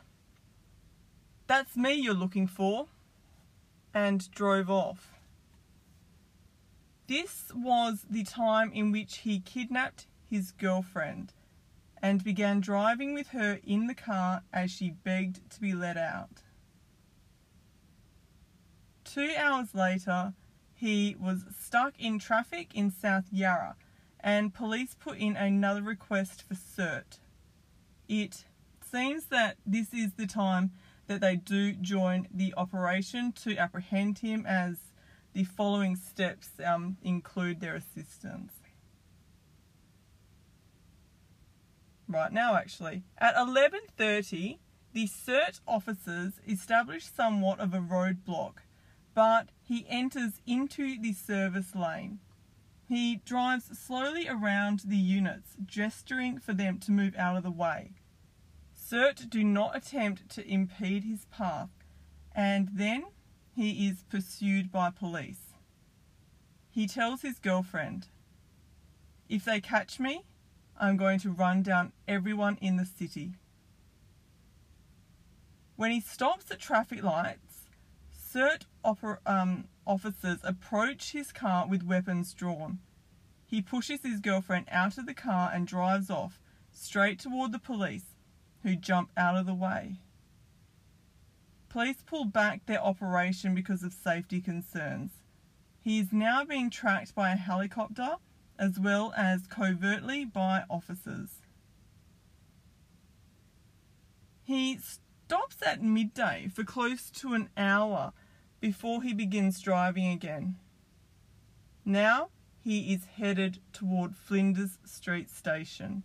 That's 1.46 1.76
me 1.76 1.94
you're 1.94 2.14
looking 2.14 2.46
for, 2.46 2.86
and 3.92 4.30
drove 4.30 4.70
off. 4.70 5.20
This 7.06 7.50
was 7.54 8.06
the 8.08 8.22
time 8.22 8.72
in 8.72 8.92
which 8.92 9.18
he 9.18 9.40
kidnapped 9.40 10.06
his 10.28 10.52
girlfriend 10.52 11.32
and 12.00 12.22
began 12.22 12.60
driving 12.60 13.14
with 13.14 13.28
her 13.28 13.58
in 13.66 13.88
the 13.88 13.94
car 13.94 14.42
as 14.52 14.70
she 14.70 14.90
begged 14.90 15.50
to 15.50 15.60
be 15.60 15.74
let 15.74 15.96
out. 15.96 16.42
Two 19.04 19.32
hours 19.36 19.74
later, 19.74 20.34
he 20.80 21.14
was 21.20 21.44
stuck 21.60 21.92
in 21.98 22.18
traffic 22.18 22.74
in 22.74 22.90
South 22.90 23.26
Yarra 23.30 23.76
and 24.18 24.54
police 24.54 24.96
put 24.98 25.18
in 25.18 25.36
another 25.36 25.82
request 25.82 26.42
for 26.48 26.54
CIRT. 26.54 27.18
It 28.08 28.46
seems 28.90 29.26
that 29.26 29.58
this 29.66 29.92
is 29.92 30.12
the 30.14 30.26
time 30.26 30.70
that 31.06 31.20
they 31.20 31.36
do 31.36 31.74
join 31.74 32.28
the 32.32 32.54
operation 32.56 33.32
to 33.42 33.58
apprehend 33.58 34.20
him 34.20 34.46
as 34.46 34.78
the 35.34 35.44
following 35.44 35.96
steps 35.96 36.48
um, 36.64 36.96
include 37.02 37.60
their 37.60 37.74
assistance. 37.74 38.54
Right 42.08 42.32
now 42.32 42.56
actually, 42.56 43.04
at 43.18 43.36
11.30 43.36 44.58
the 44.94 45.06
CIRT 45.06 45.60
officers 45.68 46.40
established 46.48 47.14
somewhat 47.14 47.60
of 47.60 47.74
a 47.74 47.80
roadblock 47.80 48.60
but 49.14 49.48
he 49.62 49.86
enters 49.88 50.40
into 50.46 51.00
the 51.00 51.12
service 51.12 51.74
lane. 51.74 52.20
He 52.88 53.20
drives 53.24 53.78
slowly 53.78 54.28
around 54.28 54.80
the 54.80 54.96
units, 54.96 55.54
gesturing 55.64 56.38
for 56.38 56.52
them 56.52 56.78
to 56.78 56.92
move 56.92 57.14
out 57.16 57.36
of 57.36 57.42
the 57.42 57.50
way. 57.50 57.92
CIRT 58.74 59.30
do 59.30 59.44
not 59.44 59.76
attempt 59.76 60.28
to 60.30 60.48
impede 60.48 61.04
his 61.04 61.26
path, 61.26 61.70
and 62.34 62.70
then 62.72 63.04
he 63.54 63.86
is 63.86 64.02
pursued 64.10 64.72
by 64.72 64.90
police. 64.90 65.54
He 66.70 66.88
tells 66.88 67.22
his 67.22 67.38
girlfriend, 67.38 68.08
If 69.28 69.44
they 69.44 69.60
catch 69.60 70.00
me, 70.00 70.24
I'm 70.76 70.96
going 70.96 71.20
to 71.20 71.30
run 71.30 71.62
down 71.62 71.92
everyone 72.08 72.58
in 72.60 72.76
the 72.76 72.86
city. 72.86 73.34
When 75.76 75.90
he 75.90 76.00
stops 76.00 76.50
at 76.50 76.58
traffic 76.58 77.02
lights, 77.02 77.68
CIRT 78.84 79.18
um, 79.26 79.64
officers 79.86 80.38
approach 80.44 81.12
his 81.12 81.32
car 81.32 81.66
with 81.66 81.82
weapons 81.82 82.32
drawn. 82.34 82.78
He 83.46 83.60
pushes 83.60 84.02
his 84.02 84.20
girlfriend 84.20 84.66
out 84.70 84.98
of 84.98 85.06
the 85.06 85.14
car 85.14 85.50
and 85.52 85.66
drives 85.66 86.10
off, 86.10 86.40
straight 86.72 87.18
toward 87.18 87.52
the 87.52 87.58
police, 87.58 88.14
who 88.62 88.76
jump 88.76 89.10
out 89.16 89.36
of 89.36 89.46
the 89.46 89.54
way. 89.54 90.00
Police 91.68 92.02
pull 92.04 92.24
back 92.24 92.66
their 92.66 92.82
operation 92.82 93.54
because 93.54 93.82
of 93.82 93.92
safety 93.92 94.40
concerns. 94.40 95.10
He 95.80 95.98
is 95.98 96.12
now 96.12 96.44
being 96.44 96.70
tracked 96.70 97.14
by 97.14 97.30
a 97.30 97.36
helicopter 97.36 98.16
as 98.58 98.78
well 98.78 99.12
as 99.16 99.46
covertly 99.46 100.24
by 100.24 100.64
officers. 100.68 101.40
He 104.42 104.78
stops 104.78 105.56
at 105.64 105.82
midday 105.82 106.50
for 106.52 106.64
close 106.64 107.08
to 107.10 107.34
an 107.34 107.48
hour 107.56 108.12
before 108.60 109.02
he 109.02 109.14
begins 109.14 109.60
driving 109.60 110.06
again. 110.06 110.56
Now 111.84 112.28
he 112.62 112.92
is 112.92 113.06
headed 113.16 113.58
toward 113.72 114.16
Flinders 114.16 114.78
Street 114.84 115.30
Station. 115.30 116.02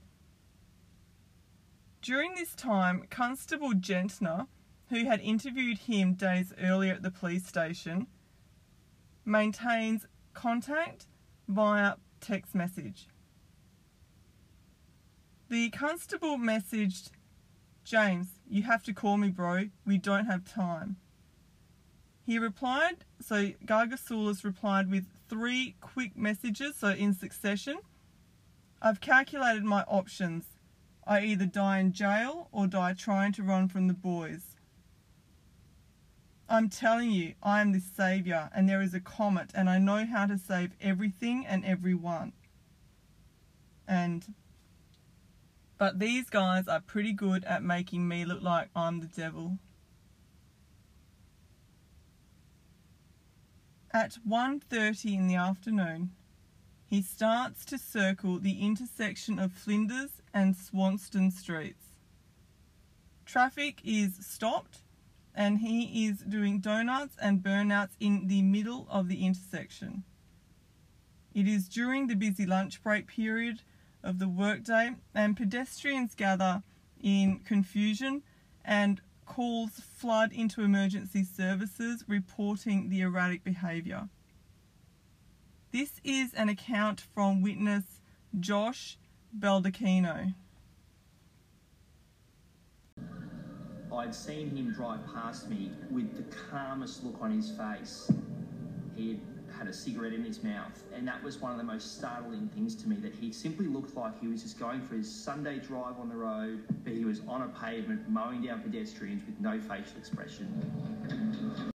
During 2.01 2.35
this 2.35 2.55
time, 2.55 3.05
Constable 3.09 3.71
Gentner, 3.71 4.47
who 4.89 5.05
had 5.05 5.19
interviewed 5.21 5.79
him 5.79 6.13
days 6.13 6.53
earlier 6.61 6.93
at 6.93 7.01
the 7.01 7.11
police 7.11 7.45
station, 7.45 8.07
maintains 9.25 10.05
contact 10.33 11.07
via 11.47 11.95
text 12.21 12.53
message. 12.53 13.07
The 15.49 15.69
constable 15.71 16.37
messaged 16.37 17.11
James, 17.85 18.39
you 18.49 18.63
have 18.63 18.81
to 18.83 18.93
call 18.93 19.15
me, 19.17 19.29
bro. 19.29 19.69
We 19.85 19.99
don't 19.99 20.25
have 20.25 20.43
time. 20.43 20.97
He 22.25 22.39
replied, 22.39 23.05
so 23.21 23.51
Gargasoulas 23.65 24.43
replied 24.43 24.89
with 24.89 25.05
three 25.29 25.75
quick 25.79 26.17
messages, 26.17 26.75
so 26.75 26.89
in 26.89 27.13
succession. 27.13 27.77
I've 28.81 28.99
calculated 28.99 29.63
my 29.63 29.83
options. 29.83 30.45
I 31.05 31.21
either 31.21 31.45
die 31.45 31.79
in 31.79 31.91
jail 31.91 32.49
or 32.51 32.65
die 32.65 32.93
trying 32.93 33.31
to 33.33 33.43
run 33.43 33.67
from 33.67 33.87
the 33.87 33.93
boys. 33.93 34.55
I'm 36.49 36.69
telling 36.69 37.11
you, 37.11 37.33
I 37.41 37.61
am 37.61 37.71
the 37.71 37.79
saviour 37.79 38.49
and 38.55 38.67
there 38.67 38.81
is 38.81 38.93
a 38.93 38.99
comet 38.99 39.51
and 39.53 39.69
I 39.69 39.77
know 39.77 40.05
how 40.05 40.25
to 40.25 40.37
save 40.37 40.71
everything 40.81 41.45
and 41.45 41.65
everyone. 41.65 42.33
And 43.87 44.33
but 45.77 45.99
these 45.99 46.29
guys 46.29 46.67
are 46.67 46.79
pretty 46.79 47.13
good 47.13 47.43
at 47.45 47.61
making 47.61 48.07
me 48.07 48.25
look 48.25 48.41
like 48.41 48.69
I'm 48.75 48.99
the 48.99 49.07
devil. 49.07 49.57
At 53.95 54.17
1:30 54.27 55.13
in 55.13 55.27
the 55.29 55.35
afternoon, 55.35 56.11
he 56.85 57.01
starts 57.01 57.63
to 57.63 57.77
circle 57.77 58.39
the 58.39 58.59
intersection 58.59 59.39
of 59.39 59.53
Flinders 59.53 60.21
and 60.33 60.53
Swanston 60.53 61.31
streets. 61.31 61.95
Traffic 63.23 63.79
is 63.85 64.17
stopped 64.17 64.81
and 65.33 65.59
he 65.59 66.07
is 66.07 66.17
doing 66.17 66.59
donuts 66.59 67.15
and 67.21 67.41
burnouts 67.41 67.95
in 68.01 68.27
the 68.27 68.41
middle 68.41 68.85
of 68.89 69.07
the 69.07 69.25
intersection. 69.25 70.03
It 71.33 71.47
is 71.47 71.69
during 71.69 72.07
the 72.07 72.17
busy 72.17 72.45
lunch 72.45 72.83
break 72.83 73.07
period 73.07 73.61
of 74.03 74.19
the 74.19 74.27
workday, 74.27 74.95
and 75.13 75.37
pedestrians 75.37 76.15
gather 76.15 76.63
in 76.99 77.39
confusion 77.45 78.23
and 78.65 78.99
calls 79.25 79.81
flood 79.97 80.31
into 80.31 80.61
emergency 80.61 81.23
services 81.23 82.03
reporting 82.07 82.89
the 82.89 83.01
erratic 83.01 83.43
behaviour. 83.43 84.09
This 85.71 85.99
is 86.03 86.33
an 86.33 86.49
account 86.49 87.01
from 87.13 87.41
witness 87.41 87.83
Josh 88.39 88.97
Baldacchino. 89.37 90.33
I'd 93.91 94.13
seen 94.13 94.55
him 94.55 94.73
drive 94.73 94.99
past 95.13 95.49
me 95.49 95.71
with 95.89 96.15
the 96.15 96.35
calmest 96.49 97.03
look 97.03 97.17
on 97.21 97.31
his 97.31 97.51
face. 97.51 98.11
He 98.95 99.09
had 99.09 99.34
a 99.67 99.73
cigarette 99.73 100.13
in 100.13 100.23
his 100.23 100.43
mouth, 100.43 100.83
and 100.93 101.07
that 101.07 101.23
was 101.23 101.41
one 101.41 101.51
of 101.51 101.57
the 101.57 101.63
most 101.63 101.97
startling 101.97 102.47
things 102.53 102.75
to 102.75 102.87
me 102.87 102.95
that 102.97 103.13
he 103.13 103.31
simply 103.31 103.65
looked 103.65 103.95
like 103.95 104.19
he 104.19 104.27
was 104.27 104.43
just 104.43 104.59
going 104.59 104.81
for 104.81 104.95
his 104.95 105.11
Sunday 105.11 105.57
drive 105.57 105.99
on 105.99 106.07
the 106.07 106.15
road, 106.15 106.63
but 106.83 106.93
he 106.93 107.03
was 107.03 107.21
on 107.27 107.41
a 107.41 107.47
pavement 107.47 108.07
mowing 108.07 108.43
down 108.43 108.61
pedestrians 108.61 109.23
with 109.25 109.39
no 109.39 109.59
facial 109.59 109.97
expression. 109.97 111.71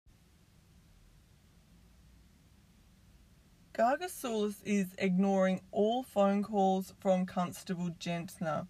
Gargasoulas 3.74 4.56
is 4.66 4.88
ignoring 4.98 5.62
all 5.72 6.04
phone 6.04 6.44
calls 6.44 6.94
from 7.00 7.26
Constable 7.26 7.92
Gentner. 8.00 8.68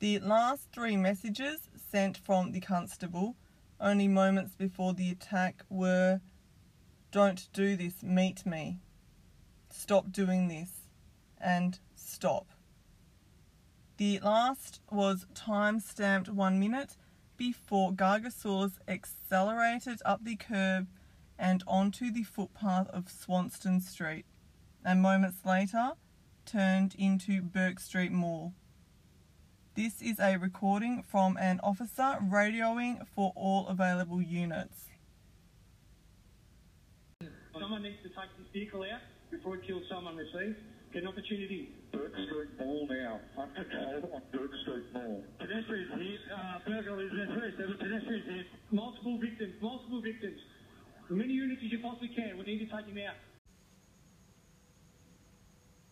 The 0.00 0.18
last 0.18 0.68
three 0.72 0.96
messages 0.96 1.70
sent 1.90 2.18
from 2.18 2.52
the 2.52 2.60
constable 2.60 3.36
only 3.80 4.08
moments 4.08 4.54
before 4.56 4.94
the 4.94 5.10
attack 5.10 5.62
were 5.70 6.20
Don't 7.16 7.48
do 7.54 7.76
this, 7.76 8.02
meet 8.02 8.44
me. 8.44 8.78
Stop 9.70 10.12
doing 10.12 10.48
this. 10.48 10.68
And 11.40 11.78
stop. 11.94 12.50
The 13.96 14.20
last 14.20 14.82
was 14.90 15.24
time 15.34 15.80
stamped 15.80 16.28
one 16.28 16.60
minute 16.60 16.98
before 17.38 17.92
Gargasoulas 17.92 18.72
accelerated 18.86 20.02
up 20.04 20.24
the 20.24 20.36
curb 20.36 20.88
and 21.38 21.64
onto 21.66 22.10
the 22.12 22.22
footpath 22.22 22.88
of 22.88 23.08
Swanston 23.08 23.80
Street, 23.80 24.26
and 24.84 25.00
moments 25.00 25.38
later 25.42 25.92
turned 26.44 26.94
into 26.98 27.40
Bourke 27.40 27.80
Street 27.80 28.12
Mall. 28.12 28.52
This 29.74 30.02
is 30.02 30.20
a 30.20 30.36
recording 30.36 31.02
from 31.02 31.38
an 31.38 31.60
officer 31.62 32.18
radioing 32.22 33.06
for 33.06 33.32
all 33.34 33.68
available 33.68 34.20
units. 34.20 34.90
Someone 37.60 37.82
needs 37.82 38.02
to 38.02 38.10
take 38.10 38.28
this 38.36 38.48
vehicle 38.52 38.84
out 38.84 39.00
before 39.30 39.56
it 39.56 39.66
kills 39.66 39.82
someone, 39.88 40.16
receive. 40.16 40.56
Get 40.92 41.02
an 41.02 41.08
opportunity. 41.08 41.72
Bourke 41.92 42.12
Street 42.28 42.52
Mall 42.58 42.86
now. 42.88 43.20
I'm 43.38 43.50
controlled 43.54 44.04
on 44.12 44.22
Bourke 44.32 44.54
Street 44.62 44.84
Mall. 44.92 45.24
Pedestrians 45.38 45.90
hit, 45.96 46.20
uh, 46.32 46.58
burglar 46.66 47.02
is 47.02 47.10
there 47.12 47.52
There 47.56 47.68
were 47.68 47.74
pedestrians 47.74 48.26
hit. 48.28 48.46
Multiple 48.70 49.18
victims, 49.18 49.54
multiple 49.60 50.00
victims. 50.02 50.38
As 51.10 51.16
many 51.16 51.32
units 51.32 51.62
as 51.64 51.72
you 51.72 51.78
possibly 51.80 52.08
can. 52.08 52.38
We 52.38 52.44
need 52.44 52.68
to 52.68 52.76
take 52.76 52.86
him 52.86 52.98
out. 52.98 53.16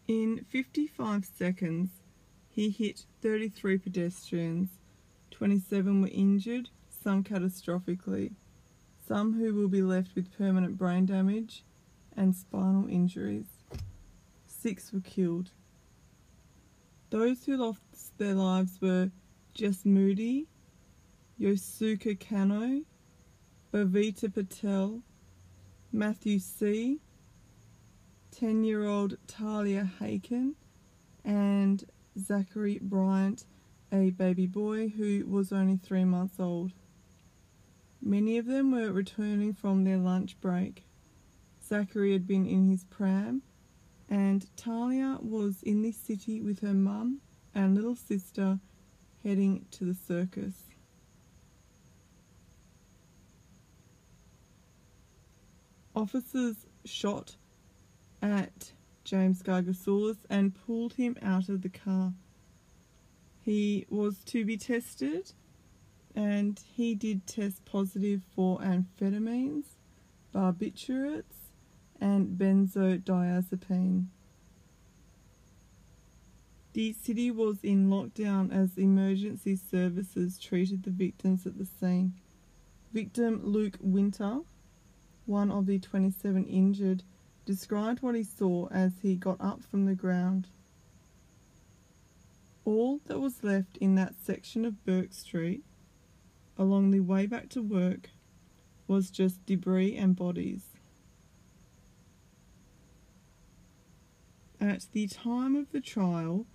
In 0.07 0.45
55 0.51 1.25
seconds, 1.25 1.91
he 2.49 2.71
hit 2.71 3.07
33 3.23 3.79
pedestrians. 3.79 4.69
27 5.31 6.03
were 6.03 6.09
injured, 6.13 6.69
some 7.03 7.25
catastrophically, 7.25 8.33
some 9.07 9.35
who 9.35 9.55
will 9.55 9.69
be 9.69 9.83
left 9.83 10.15
with 10.15 10.37
permanent 10.37 10.79
brain 10.79 11.07
damage 11.07 11.65
and 12.17 12.35
spinal 12.35 12.89
injuries. 12.89 13.47
Six 14.47 14.93
were 14.93 15.01
killed. 15.01 15.51
Those 17.11 17.45
who 17.45 17.57
lost 17.57 17.81
their 18.19 18.35
lives 18.35 18.79
were 18.81 19.11
Jess 19.53 19.83
Mudie, 19.85 20.47
Yosuke 21.41 22.19
Kanno, 22.19 22.85
Bhavita 23.73 24.33
Patel, 24.33 25.03
Matthew 25.93 26.39
Si., 26.39 26.99
10 28.31 28.65
year 28.65 28.85
old 28.85 29.17
Thalia 29.29 29.89
Hakin, 30.01 30.57
and 31.25 31.85
Zachary 32.19 32.79
Bryant, 32.83 33.45
a 33.93 34.11
baby 34.11 34.47
boy 34.47 34.89
who 34.89 35.25
was 35.29 35.53
only 35.53 35.77
three 35.77 36.05
months 36.05 36.41
old. 36.41 36.73
Many 38.07 38.37
of 38.37 38.45
them 38.45 38.71
were 38.71 38.93
returning 38.93 39.55
from 39.55 39.85
their 39.85 39.97
lunch 39.97 40.39
break. 40.43 40.85
Zachary 41.67 42.13
had 42.13 42.27
been 42.27 42.45
in 42.45 42.69
his 42.69 42.85
pram, 42.85 43.41
and 44.11 44.45
Thalia 44.59 45.17
was 45.23 45.63
in 45.63 45.81
the 45.81 45.91
city 45.91 46.43
with 46.43 46.61
her 46.61 46.75
mum 46.75 47.23
and 47.55 47.75
little 47.75 47.97
sister 47.97 48.61
heading 49.23 49.65
to 49.71 49.87
the 49.87 49.95
circus. 49.95 50.65
Officers 55.97 56.67
shot 56.85 57.37
at 58.21 58.73
James 59.05 59.43
Gargasoulas 59.43 60.19
and 60.29 60.55
pulled 60.55 60.93
him 60.93 61.17
out 61.23 61.49
of 61.49 61.63
the 61.63 61.71
car. 61.71 62.13
He 63.41 63.87
was 63.89 64.19
to 64.25 64.45
be 64.45 64.59
tested 64.59 65.33
and 66.15 66.61
he 66.75 66.95
did 66.95 67.27
test 67.27 67.65
positive 67.65 68.21
for 68.35 68.59
amphetamines, 68.61 69.65
barbiturates, 70.35 71.51
and 72.01 72.39
benzodiazepine. 72.39 74.07
The 76.75 76.93
city 76.93 77.31
was 77.31 77.59
in 77.63 77.89
lockdown 77.89 78.53
as 78.53 78.77
emergency 78.77 79.55
services 79.57 80.39
treated 80.39 80.83
the 80.83 80.91
victims 80.91 81.47
at 81.47 81.57
the 81.57 81.65
scene. 81.65 82.15
Victim 82.93 83.41
Luke 83.45 83.77
Winter, 83.81 84.41
one 85.27 85.51
of 85.51 85.67
the 85.67 85.79
27 85.79 86.45
injured, 86.47 87.05
described 87.47 88.03
what 88.03 88.15
he 88.15 88.25
saw 88.25 88.69
as 88.69 88.93
he 89.03 89.15
got 89.15 89.41
up 89.41 89.63
from 89.63 89.87
the 89.87 89.95
ground. 89.95 90.49
All 92.65 93.01
that 93.07 93.21
was 93.21 93.45
left 93.45 93.77
in 93.77 93.95
that 93.97 94.15
section 94.21 94.65
of 94.65 94.85
Bourke 94.85 95.13
Street, 95.13 95.63
along 96.59 96.91
the 96.91 97.01
way 97.01 97.27
back 97.27 97.49
to 97.51 97.63
work, 97.63 98.11
was 98.87 99.11
just 99.11 99.45
debris 99.47 99.97
and 99.97 100.15
bodies. 100.15 100.63
At 104.61 104.87
the 104.93 105.07
time 105.07 105.57
of 105.57 105.73
the 105.73 105.81
trial, 105.81 106.47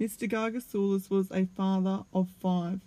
Mr. 0.00 0.28
Gargasoulas 0.28 1.10
was 1.10 1.30
a 1.30 1.46
father 1.46 2.04
of 2.12 2.28
five, 2.40 2.80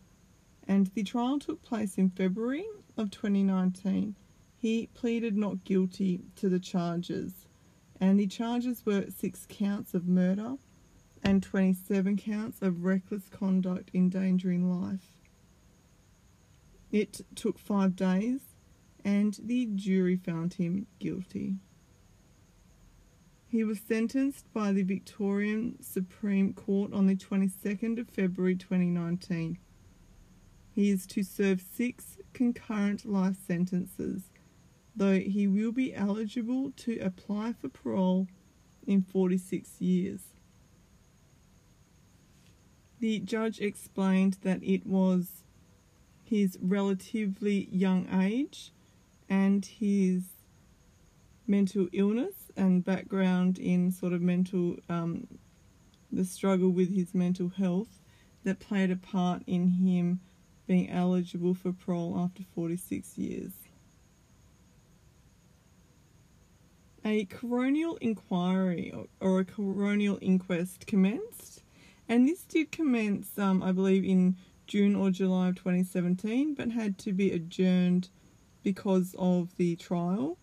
and 0.67 0.88
the 0.88 1.03
trial 1.03 1.39
took 1.39 1.62
place 1.63 1.97
in 1.97 2.10
February 2.10 2.65
of 2.97 3.12
2019. 3.12 4.15
He 4.58 4.88
pleaded 4.93 5.36
not 5.36 5.63
guilty 5.63 6.21
to 6.36 6.49
the 6.49 6.60
charges 6.60 7.47
and 7.99 8.19
the 8.19 8.27
charges 8.27 8.86
were 8.86 9.05
six 9.10 9.45
counts 9.49 9.93
of 9.93 10.08
murder 10.08 10.55
and 11.23 11.43
27 11.43 12.15
counts 12.17 12.62
of 12.62 12.86
reckless 12.86 13.27
conduct 13.29 13.91
endangering 13.93 14.69
life. 14.69 15.18
It 16.91 17.21
took 17.36 17.60
five 17.60 17.95
days, 17.95 18.41
and 19.04 19.38
the 19.43 19.67
jury 19.67 20.15
found 20.15 20.56
him 20.56 20.88
guilty. 20.99 21.56
He 23.47 23.63
was 23.63 23.80
sentenced 23.80 24.52
by 24.54 24.71
the 24.71 24.84
Victorian 24.84 25.82
Supreme 25.82 26.54
Court 26.54 26.93
on 26.93 27.08
the 27.08 27.15
22nd 27.15 27.99
of 27.99 28.10
February 28.10 28.56
2019. 28.56 29.58
He 30.75 30.89
is 30.89 31.08
to 31.08 31.23
serve 31.23 31.62
six 31.62 32.17
concurrent 32.34 33.06
life 33.06 33.38
sentences 33.47 34.30
though 34.99 35.17
he 35.17 35.47
will 35.47 35.71
be 35.71 35.95
eligible 35.95 36.71
to 36.71 36.99
apply 36.99 37.54
for 37.54 37.69
parole 37.69 38.28
in 38.86 39.02
46 39.02 39.80
years. 39.80 40.21
The 42.99 43.19
judge 43.19 43.62
explained 43.62 44.38
that 44.41 44.62
it 44.62 44.86
was 44.86 45.45
his 46.29 46.57
relatively 46.61 47.67
young 47.71 48.07
age 48.21 48.71
and 49.29 49.65
his 49.65 50.23
mental 51.47 51.87
illness 51.91 52.51
and 52.55 52.85
background 52.85 53.57
in 53.57 53.91
sort 53.91 54.13
of 54.13 54.21
mental, 54.21 54.77
um, 54.89 55.27
the 56.11 56.25
struggle 56.25 56.69
with 56.69 56.93
his 56.93 57.13
mental 57.13 57.49
health 57.49 57.99
that 58.43 58.59
played 58.59 58.91
a 58.91 58.95
part 58.95 59.41
in 59.47 59.67
him 59.67 60.19
being 60.67 60.89
eligible 60.89 61.53
for 61.53 61.73
parole 61.73 62.15
after 62.17 62.43
46 62.55 63.17
years. 63.17 63.51
a 67.05 67.25
coronial 67.25 67.97
inquiry 68.01 68.93
or, 69.19 69.39
a 69.39 69.45
coronial 69.45 70.17
inquest 70.21 70.85
commenced, 70.85 71.63
and 72.07 72.27
this 72.27 72.43
did 72.43 72.71
commence, 72.71 73.37
um, 73.37 73.63
I 73.63 73.71
believe, 73.71 74.03
in 74.03 74.35
June 74.69 74.95
or 74.95 75.10
July 75.10 75.49
of 75.49 75.55
2017, 75.55 76.53
but 76.53 76.71
had 76.71 76.97
to 76.99 77.12
be 77.12 77.32
adjourned 77.32 78.10
because 78.63 79.15
of 79.17 79.58
the 79.58 79.75
trial. 79.75 80.38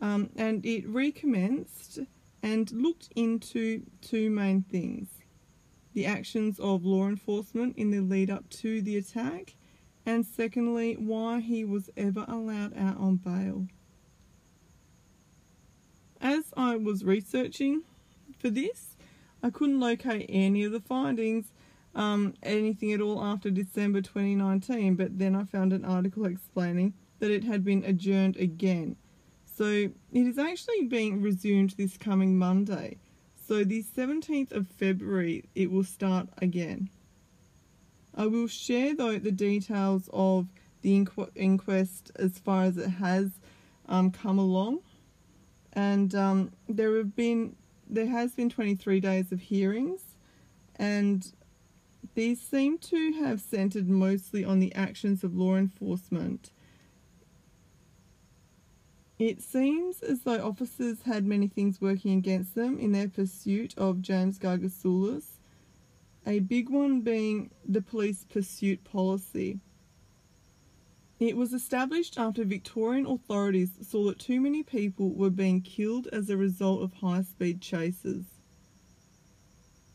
Um, 0.00 0.30
and 0.36 0.64
it 0.64 0.86
recommenced 0.86 2.00
and 2.42 2.70
looked 2.70 3.08
into 3.16 3.82
two 4.00 4.30
main 4.30 4.62
things 4.62 5.08
the 5.94 6.06
actions 6.06 6.58
of 6.58 6.86
law 6.86 7.06
enforcement 7.06 7.76
in 7.76 7.90
the 7.90 8.00
lead 8.00 8.30
up 8.30 8.48
to 8.48 8.80
the 8.80 8.96
attack, 8.96 9.54
and 10.06 10.24
secondly, 10.24 10.94
why 10.94 11.38
he 11.40 11.64
was 11.64 11.90
ever 11.98 12.24
allowed 12.28 12.74
out 12.76 12.96
on 12.96 13.16
bail. 13.16 13.66
As 16.18 16.44
I 16.56 16.76
was 16.76 17.04
researching 17.04 17.82
for 18.38 18.48
this, 18.48 18.96
I 19.42 19.50
couldn't 19.50 19.80
locate 19.80 20.26
any 20.30 20.64
of 20.64 20.72
the 20.72 20.80
findings, 20.80 21.52
um, 21.94 22.34
anything 22.42 22.92
at 22.92 23.00
all 23.00 23.22
after 23.22 23.50
December 23.50 24.00
2019, 24.00 24.94
but 24.96 25.18
then 25.18 25.34
I 25.34 25.44
found 25.44 25.72
an 25.72 25.84
article 25.84 26.24
explaining 26.24 26.94
that 27.18 27.30
it 27.30 27.44
had 27.44 27.64
been 27.64 27.84
adjourned 27.84 28.36
again. 28.36 28.96
So 29.44 29.64
it 29.64 29.92
is 30.12 30.38
actually 30.38 30.84
being 30.84 31.20
resumed 31.20 31.74
this 31.76 31.96
coming 31.96 32.38
Monday. 32.38 32.98
So 33.46 33.64
the 33.64 33.82
17th 33.82 34.52
of 34.52 34.66
February, 34.68 35.44
it 35.54 35.70
will 35.70 35.84
start 35.84 36.28
again. 36.38 36.88
I 38.14 38.26
will 38.26 38.46
share 38.46 38.94
though 38.94 39.18
the 39.18 39.32
details 39.32 40.08
of 40.12 40.46
the 40.82 41.04
inqu- 41.04 41.30
inquest 41.34 42.10
as 42.16 42.38
far 42.38 42.64
as 42.64 42.76
it 42.76 42.88
has 42.88 43.30
um, 43.88 44.10
come 44.10 44.38
along, 44.38 44.80
and 45.72 46.14
um, 46.14 46.52
there 46.68 46.96
have 46.96 47.16
been 47.16 47.56
there 47.88 48.06
has 48.06 48.34
been 48.34 48.48
23 48.48 49.00
days 49.00 49.32
of 49.32 49.40
hearings, 49.40 50.00
and 50.76 51.32
these 52.14 52.40
seem 52.40 52.78
to 52.78 53.12
have 53.12 53.40
centered 53.40 53.88
mostly 53.88 54.44
on 54.44 54.60
the 54.60 54.74
actions 54.74 55.24
of 55.24 55.36
law 55.36 55.56
enforcement. 55.56 56.50
It 59.18 59.40
seems 59.40 60.02
as 60.02 60.22
though 60.22 60.44
officers 60.44 61.02
had 61.02 61.24
many 61.24 61.46
things 61.46 61.80
working 61.80 62.18
against 62.18 62.54
them 62.54 62.78
in 62.78 62.92
their 62.92 63.08
pursuit 63.08 63.72
of 63.78 64.02
James 64.02 64.38
Gargasoulas, 64.38 65.38
a 66.26 66.40
big 66.40 66.68
one 66.68 67.02
being 67.02 67.50
the 67.64 67.82
police 67.82 68.24
pursuit 68.24 68.82
policy. 68.84 69.60
It 71.20 71.36
was 71.36 71.52
established 71.52 72.18
after 72.18 72.44
Victorian 72.44 73.06
authorities 73.06 73.70
saw 73.80 74.06
that 74.06 74.18
too 74.18 74.40
many 74.40 74.64
people 74.64 75.14
were 75.14 75.30
being 75.30 75.60
killed 75.60 76.08
as 76.08 76.28
a 76.28 76.36
result 76.36 76.82
of 76.82 76.94
high 76.94 77.22
speed 77.22 77.60
chases. 77.60 78.24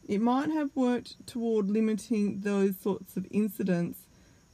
It 0.07 0.21
might 0.21 0.49
have 0.51 0.73
worked 0.73 1.27
toward 1.27 1.69
limiting 1.69 2.39
those 2.39 2.77
sorts 2.77 3.17
of 3.17 3.27
incidents, 3.29 3.99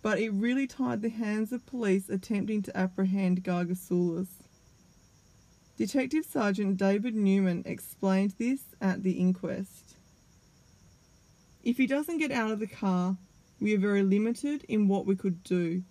but 0.02 0.20
it 0.20 0.32
really 0.32 0.66
tied 0.66 1.04
the 1.04 1.10
hands 1.10 1.52
of 1.52 1.66
police 1.68 2.10
attempting 2.10 2.63
to 2.63 2.76
apprehend 2.76 3.44
Gargasoulas. 3.44 4.28
Detective 5.78 6.26
Sergeant 6.26 6.78
David 6.78 7.16
Newman 7.16 7.62
explained 7.66 8.34
this 8.39 8.62
at 8.82 9.04
the 9.04 9.13
inquest. 9.13 9.96
If 11.63 11.78
he 11.78 11.86
doesn't 11.86 12.18
get 12.18 12.32
out 12.32 12.52
of 12.52 12.60
the 12.60 12.68
car, 12.68 13.18
we 13.60 13.76
are 13.76 13.80
very 13.80 14.04
limited 14.04 14.66
in 14.68 14.88
what 14.88 15.06
we 15.06 15.16
could 15.16 15.44
do. 15.44 15.84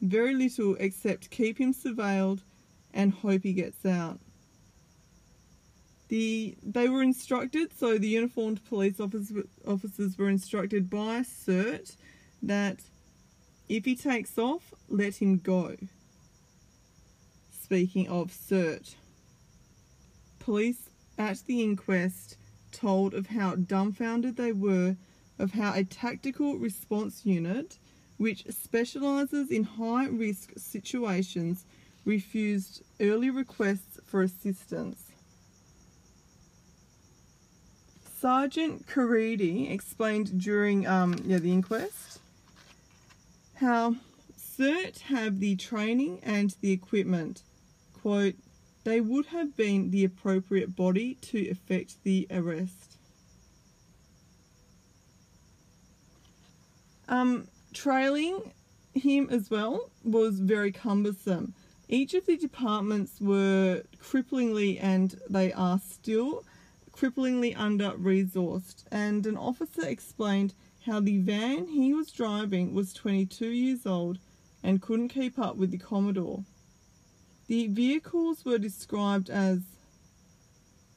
Very 0.00 0.34
little 0.34 0.74
except 0.80 1.30
keep 1.30 1.58
him 1.58 1.74
surveilled 1.74 2.40
and 2.92 3.12
hope 3.12 3.42
he 3.42 3.52
gets 3.52 3.84
out. 3.84 4.20
The, 6.10 6.56
they 6.64 6.88
were 6.88 7.02
instructed, 7.02 7.70
so 7.78 7.96
the 7.96 8.08
uniformed 8.08 8.64
police 8.64 8.98
officer, 8.98 9.44
officers 9.64 10.18
were 10.18 10.28
instructed 10.28 10.90
by 10.90 11.20
CIRT 11.20 11.94
that 12.42 12.80
if 13.68 13.84
he 13.84 13.94
takes 13.94 14.36
off, 14.36 14.74
let 14.88 15.22
him 15.22 15.38
go. 15.38 15.76
Speaking 17.52 18.08
of 18.08 18.32
CIRT, 18.32 18.96
police 20.40 20.90
at 21.16 21.44
the 21.46 21.62
inquest 21.62 22.36
told 22.72 23.14
of 23.14 23.28
how 23.28 23.54
dumbfounded 23.54 24.36
they 24.36 24.50
were 24.50 24.96
of 25.38 25.52
how 25.52 25.72
a 25.74 25.84
tactical 25.84 26.56
response 26.56 27.24
unit, 27.24 27.78
which 28.16 28.44
specialises 28.50 29.52
in 29.52 29.62
high 29.62 30.06
risk 30.06 30.50
situations, 30.56 31.64
refused 32.04 32.82
early 33.00 33.30
requests 33.30 34.00
for 34.04 34.22
assistance. 34.22 35.09
Sergeant 38.20 38.86
Caridi 38.86 39.70
explained 39.72 40.38
during 40.38 40.86
um, 40.86 41.16
yeah, 41.24 41.38
the 41.38 41.50
inquest 41.50 42.20
how 43.54 43.96
CIRT 44.38 45.00
have 45.00 45.40
the 45.40 45.56
training 45.56 46.20
and 46.22 46.54
the 46.60 46.70
equipment 46.70 47.42
quote, 48.02 48.34
they 48.84 49.00
would 49.00 49.26
have 49.26 49.56
been 49.56 49.90
the 49.90 50.04
appropriate 50.04 50.76
body 50.76 51.14
to 51.22 51.38
effect 51.38 52.02
the 52.04 52.26
arrest. 52.30 52.98
Um, 57.08 57.48
trailing 57.72 58.52
him 58.94 59.28
as 59.30 59.50
well 59.50 59.90
was 60.04 60.40
very 60.40 60.72
cumbersome. 60.72 61.54
Each 61.88 62.14
of 62.14 62.26
the 62.26 62.36
departments 62.36 63.20
were 63.20 63.82
cripplingly, 63.98 64.78
and 64.80 65.18
they 65.28 65.52
are 65.52 65.78
still 65.78 66.44
cripplingly 66.92 67.54
under 67.56 67.90
resourced. 67.90 68.84
And 68.90 69.26
an 69.26 69.36
officer 69.36 69.86
explained 69.86 70.54
how 70.86 71.00
the 71.00 71.18
van 71.18 71.68
he 71.68 71.92
was 71.92 72.10
driving 72.10 72.74
was 72.74 72.92
22 72.92 73.46
years 73.46 73.86
old 73.86 74.18
and 74.62 74.82
couldn't 74.82 75.08
keep 75.08 75.38
up 75.38 75.56
with 75.56 75.70
the 75.70 75.78
Commodore. 75.78 76.44
The 77.46 77.66
vehicles 77.66 78.44
were 78.44 78.58
described 78.58 79.28
as 79.28 79.60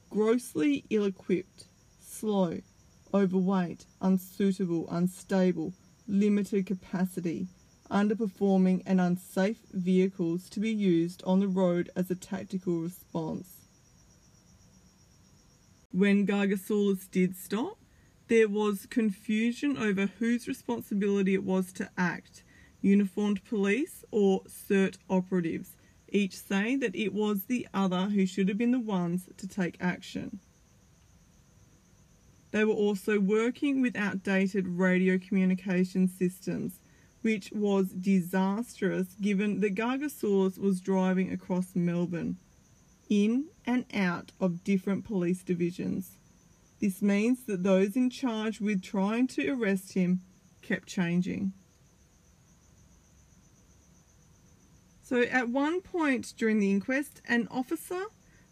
grossly 0.10 0.84
ill 0.89 1.06
equipped, 1.06 1.65
slow, 1.99 2.60
overweight, 3.13 3.86
unsuitable, 4.01 4.88
unstable, 4.91 5.73
limited 6.08 6.65
capacity, 6.65 7.47
underperforming, 7.89 8.84
and 8.86 9.01
unsafe 9.01 9.60
vehicles 9.71 10.49
to 10.49 10.60
be 10.60 10.71
used 10.71 11.23
on 11.25 11.39
the 11.39 11.47
road 11.47 11.89
as 11.95 12.12
a 12.12 12.15
tactical 12.15 12.79
response. 12.82 13.62
When 15.93 16.25
Gargasoulas 16.25 17.10
did 17.12 17.36
stop, 17.36 17.77
there 18.27 18.47
was 18.47 18.88
confusion 18.88 19.77
over 19.77 20.08
whose 20.17 20.47
responsibility 20.47 21.36
it 21.36 21.43
was 21.43 21.71
to 21.73 21.88
act 21.95 22.43
uniformed 22.82 23.45
police 23.45 24.03
or 24.10 24.41
CIRT 24.45 24.97
operatives 25.08 25.77
each 26.10 26.36
say 26.36 26.75
that 26.75 26.95
it 26.95 27.13
was 27.13 27.43
the 27.43 27.67
other 27.75 28.06
who 28.06 28.25
should 28.25 28.49
have 28.49 28.58
been 28.58 28.71
the 28.71 28.79
ones 28.79 29.29
to 29.38 29.47
take 29.47 29.77
action. 29.79 30.39
They 32.49 32.65
were 32.65 32.73
also 32.73 33.19
working 33.19 33.82
with 33.82 33.95
outdated 33.95 34.67
radio 34.67 35.19
communication 35.19 36.08
systems, 36.08 36.79
which 37.21 37.51
was 37.51 37.89
disastrous 37.89 39.15
given 39.21 39.60
that 39.62 39.75
Gargasoulas 39.75 40.58
was 40.58 40.82
driving 40.82 41.32
across 41.32 41.75
Melbourne, 41.75 42.38
in 43.13 43.45
and 43.65 43.86
out 43.93 44.32
of 44.39 44.63
different 44.63 45.06
police 45.06 45.43
divisions. 45.43 46.17
This 46.80 47.02
means 47.02 47.43
that 47.45 47.63
those 47.63 47.95
in 47.95 48.10
charge 48.10 48.60
with 48.60 48.82
trying 48.82 49.28
to 49.28 49.49
arrest 49.49 49.93
him 49.93 50.21
kept 50.62 50.88
changing. 50.88 51.54
So, 55.04 55.21
at 55.21 55.49
one 55.49 55.82
point 55.82 56.34
during 56.38 56.60
the 56.60 56.71
inquest, 56.71 57.21
an 57.28 57.47
officer 57.52 58.06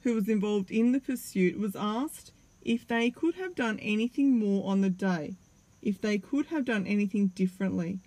who 0.04 0.13
was 0.13 0.30
involved 0.30 0.69
in 0.69 0.91
the 0.91 1.00
pursuit 1.00 1.58
was 1.58 1.76
asked 1.76 2.32
if 2.62 2.88
they 2.88 3.10
could 3.10 3.36
have 3.36 3.56
done 3.56 3.80
anything 3.80 4.38
more 4.38 4.69
on 4.69 4.82
the 4.82 4.89
day, 4.89 5.36
if 5.82 6.00
they 6.00 6.19
could 6.19 6.47
have 6.47 6.65
done 6.65 6.86
anything 6.86 7.28
differently. 7.28 8.00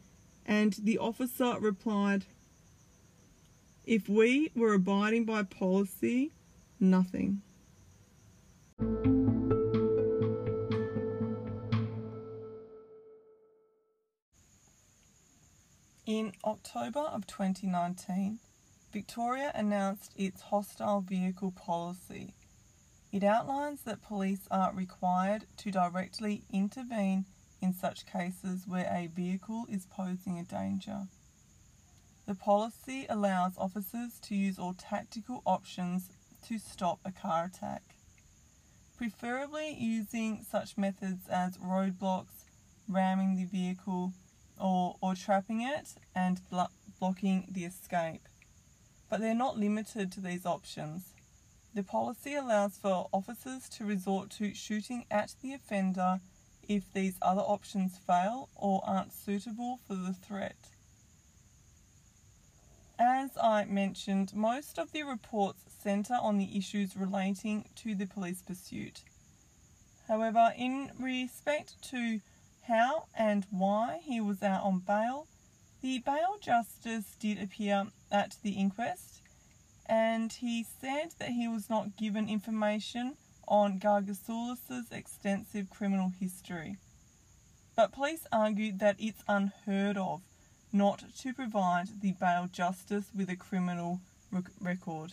And 0.46 0.74
the 0.74 0.98
officer 0.98 1.56
replied, 1.58 2.26
If 3.84 4.08
we 4.08 4.52
were 4.54 4.74
abiding 4.74 5.24
by 5.24 5.42
policy, 5.42 6.30
nothing. 6.80 7.42
In 16.06 16.32
October 16.44 17.00
of 17.00 17.26
2019, 17.26 18.38
Victoria 18.92 19.50
announced 19.54 20.12
its 20.16 20.42
hostile 20.42 21.00
vehicle 21.00 21.50
policy. 21.50 22.34
It 23.10 23.24
outlines 23.24 23.82
that 23.84 24.02
police 24.02 24.46
are 24.50 24.72
required 24.74 25.46
to 25.58 25.70
directly 25.70 26.44
intervene 26.52 27.24
in 27.62 27.72
such 27.72 28.06
cases 28.06 28.66
where 28.66 28.88
a 28.92 29.06
vehicle 29.06 29.66
is 29.70 29.86
posing 29.86 30.38
a 30.38 30.44
danger. 30.44 31.08
The 32.26 32.34
policy 32.34 33.06
allows 33.08 33.56
officers 33.56 34.20
to 34.22 34.34
use 34.34 34.58
all 34.58 34.74
tactical 34.74 35.42
options 35.46 36.10
to 36.48 36.58
stop 36.58 37.00
a 37.04 37.12
car 37.12 37.44
attack, 37.44 37.82
preferably 38.96 39.74
using 39.78 40.44
such 40.48 40.76
methods 40.76 41.28
as 41.28 41.56
roadblocks, 41.58 42.44
ramming 42.88 43.36
the 43.36 43.44
vehicle, 43.44 44.12
or, 44.60 44.96
or 45.00 45.14
trapping 45.14 45.62
it 45.62 45.94
and 46.14 46.40
blo- 46.50 46.68
blocking 46.98 47.48
the 47.50 47.64
escape. 47.64 48.28
But 49.08 49.20
they're 49.20 49.34
not 49.34 49.58
limited 49.58 50.12
to 50.12 50.20
these 50.20 50.46
options. 50.46 51.12
The 51.74 51.82
policy 51.82 52.34
allows 52.34 52.76
for 52.76 53.08
officers 53.12 53.68
to 53.70 53.84
resort 53.84 54.30
to 54.38 54.54
shooting 54.54 55.06
at 55.10 55.34
the 55.42 55.54
offender 55.54 56.20
if 56.68 56.92
these 56.92 57.16
other 57.20 57.42
options 57.42 57.98
fail 58.06 58.48
or 58.54 58.82
aren't 58.86 59.12
suitable 59.12 59.80
for 59.86 59.94
the 59.94 60.12
threat. 60.12 60.56
As 62.98 63.30
I 63.42 63.64
mentioned, 63.64 64.32
most 64.34 64.78
of 64.78 64.92
the 64.92 65.02
reports 65.02 65.73
centre 65.84 66.18
on 66.20 66.38
the 66.38 66.56
issues 66.56 66.96
relating 66.96 67.66
to 67.76 67.94
the 67.94 68.06
police 68.06 68.42
pursuit. 68.42 69.02
However, 70.08 70.52
in 70.56 70.90
respect 70.98 71.74
to 71.90 72.20
how 72.66 73.04
and 73.14 73.46
why 73.50 74.00
he 74.02 74.20
was 74.20 74.42
out 74.42 74.64
on 74.64 74.80
bail, 74.80 75.28
the 75.82 75.98
bail 75.98 76.38
justice 76.40 77.14
did 77.20 77.40
appear 77.40 77.86
at 78.10 78.36
the 78.42 78.52
inquest 78.52 79.20
and 79.86 80.32
he 80.32 80.64
said 80.80 81.10
that 81.18 81.30
he 81.30 81.46
was 81.46 81.68
not 81.68 81.96
given 81.96 82.28
information 82.28 83.16
on 83.46 83.78
Gargasoulas's 83.78 84.90
extensive 84.90 85.68
criminal 85.68 86.10
history. 86.18 86.78
But 87.76 87.92
police 87.92 88.26
argued 88.32 88.78
that 88.78 88.96
it's 88.98 89.22
unheard 89.28 89.98
of 89.98 90.22
not 90.72 91.04
to 91.18 91.34
provide 91.34 92.00
the 92.00 92.12
bail 92.12 92.48
justice 92.50 93.10
with 93.14 93.28
a 93.28 93.36
criminal 93.36 94.00
rec- 94.32 94.50
record. 94.60 95.12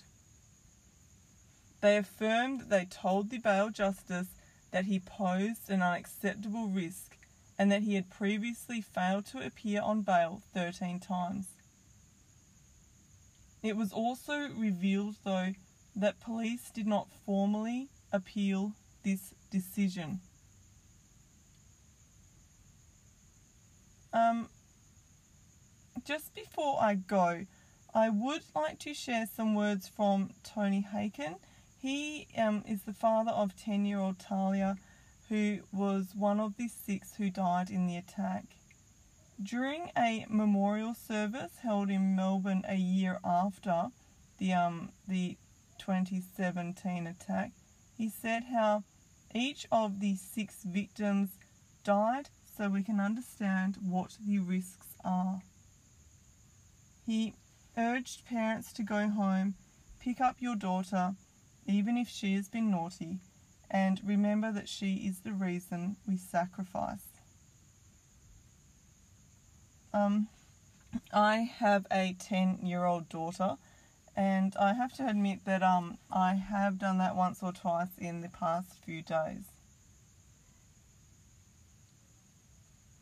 They 1.81 1.97
affirmed 1.97 2.61
that 2.61 2.69
they 2.69 2.85
told 2.85 3.29
the 3.29 3.39
bail 3.39 3.69
justice 3.69 4.27
that 4.71 4.85
he 4.85 4.99
posed 4.99 5.69
an 5.69 5.81
unacceptable 5.81 6.67
risk 6.67 7.17
and 7.57 7.71
that 7.71 7.81
he 7.81 7.95
had 7.95 8.09
previously 8.09 8.81
failed 8.81 9.25
to 9.27 9.45
appear 9.45 9.81
on 9.81 10.01
bail 10.01 10.41
13 10.53 10.99
times. 10.99 11.47
It 13.63 13.75
was 13.75 13.91
also 13.91 14.49
revealed, 14.49 15.15
though, 15.23 15.53
that 15.95 16.19
police 16.19 16.71
did 16.71 16.87
not 16.87 17.07
formally 17.25 17.89
appeal 18.11 18.73
this 19.03 19.33
decision. 19.51 20.21
Um, 24.13 24.49
just 26.03 26.33
before 26.33 26.77
I 26.81 26.95
go, 26.95 27.45
I 27.93 28.09
would 28.09 28.43
like 28.55 28.79
to 28.79 28.93
share 28.93 29.27
some 29.27 29.53
words 29.55 29.87
from 29.87 30.31
Tony 30.43 30.81
Hakin. 30.81 31.35
He 31.81 32.27
um, 32.37 32.63
is 32.67 32.83
the 32.83 32.93
father 32.93 33.31
of 33.31 33.55
10 33.55 33.85
year 33.85 33.97
old 33.97 34.19
Thalia 34.19 34.77
who 35.29 35.61
was 35.71 36.13
one 36.13 36.39
of 36.39 36.55
the 36.55 36.67
six 36.67 37.15
who 37.15 37.31
died 37.31 37.71
in 37.71 37.87
the 37.87 37.95
attack. 37.95 38.43
During 39.41 39.89
a 39.97 40.27
memorial 40.29 40.93
service 40.93 41.57
held 41.63 41.89
in 41.89 42.15
Melbourne 42.15 42.63
a 42.67 42.75
year 42.75 43.19
after 43.25 43.87
the 44.37 44.53
um 44.53 44.91
the 45.07 45.37
2017 45.79 47.07
attack, 47.07 47.51
he 47.97 48.09
said 48.09 48.43
how 48.43 48.83
each 49.33 49.65
of 49.71 50.01
the 50.01 50.15
six 50.17 50.63
victims 50.63 51.29
died 51.83 52.29
so 52.45 52.69
we 52.69 52.83
can 52.83 52.99
understand 52.99 53.77
what 53.81 54.17
the 54.23 54.37
risks 54.37 54.89
are. 55.03 55.41
He 57.07 57.33
urged 57.75 58.25
parents 58.25 58.71
to 58.73 58.83
go 58.83 59.09
home, 59.09 59.55
pick 59.99 60.21
up 60.21 60.35
your 60.39 60.55
daughter, 60.55 61.15
even 61.71 61.97
if 61.97 62.09
she 62.09 62.35
has 62.35 62.49
been 62.49 62.69
naughty, 62.69 63.19
and 63.69 64.01
remember 64.03 64.51
that 64.51 64.67
she 64.67 64.95
is 64.95 65.21
the 65.21 65.31
reason 65.31 65.95
we 66.07 66.17
sacrifice. 66.17 67.05
Um, 69.93 70.27
I 71.13 71.37
have 71.59 71.87
a 71.91 72.15
10 72.19 72.59
year 72.63 72.85
old 72.85 73.09
daughter, 73.09 73.55
and 74.15 74.55
I 74.57 74.73
have 74.73 74.93
to 74.93 75.07
admit 75.07 75.45
that 75.45 75.63
um, 75.63 75.97
I 76.11 76.33
have 76.35 76.77
done 76.77 76.97
that 76.97 77.15
once 77.15 77.41
or 77.41 77.51
twice 77.51 77.97
in 77.97 78.21
the 78.21 78.29
past 78.29 78.75
few 78.85 79.01
days. 79.01 79.45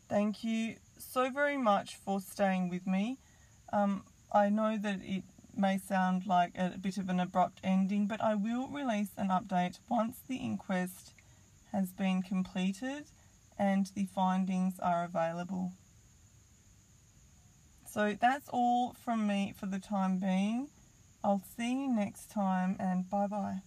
Thank 0.08 0.42
you 0.42 0.76
so 0.98 1.30
very 1.30 1.56
much 1.56 1.96
for 1.96 2.20
staying 2.20 2.68
with 2.68 2.86
me. 2.86 3.18
Um, 3.72 4.04
I 4.32 4.48
know 4.48 4.76
that 4.76 5.00
it 5.02 5.24
may 5.56 5.78
sound 5.78 6.26
like 6.26 6.52
a 6.56 6.76
bit 6.78 6.98
of 6.98 7.08
an 7.08 7.20
abrupt 7.20 7.60
ending, 7.62 8.06
but 8.06 8.22
I 8.22 8.34
will 8.34 8.68
release 8.68 9.10
an 9.16 9.28
update 9.28 9.78
once 9.88 10.20
the 10.26 10.36
inquest 10.36 11.12
has 11.72 11.92
been 11.92 12.22
completed 12.22 13.04
and 13.58 13.90
the 13.94 14.06
findings 14.06 14.78
are 14.80 15.04
available. 15.04 15.72
So 17.86 18.16
that's 18.20 18.48
all 18.48 18.94
from 19.04 19.26
me 19.26 19.52
for 19.58 19.66
the 19.66 19.78
time 19.78 20.18
being. 20.18 20.68
I'll 21.22 21.42
see 21.56 21.72
you 21.72 21.94
next 21.94 22.30
time 22.30 22.76
and 22.78 23.08
bye 23.10 23.26
bye. 23.26 23.62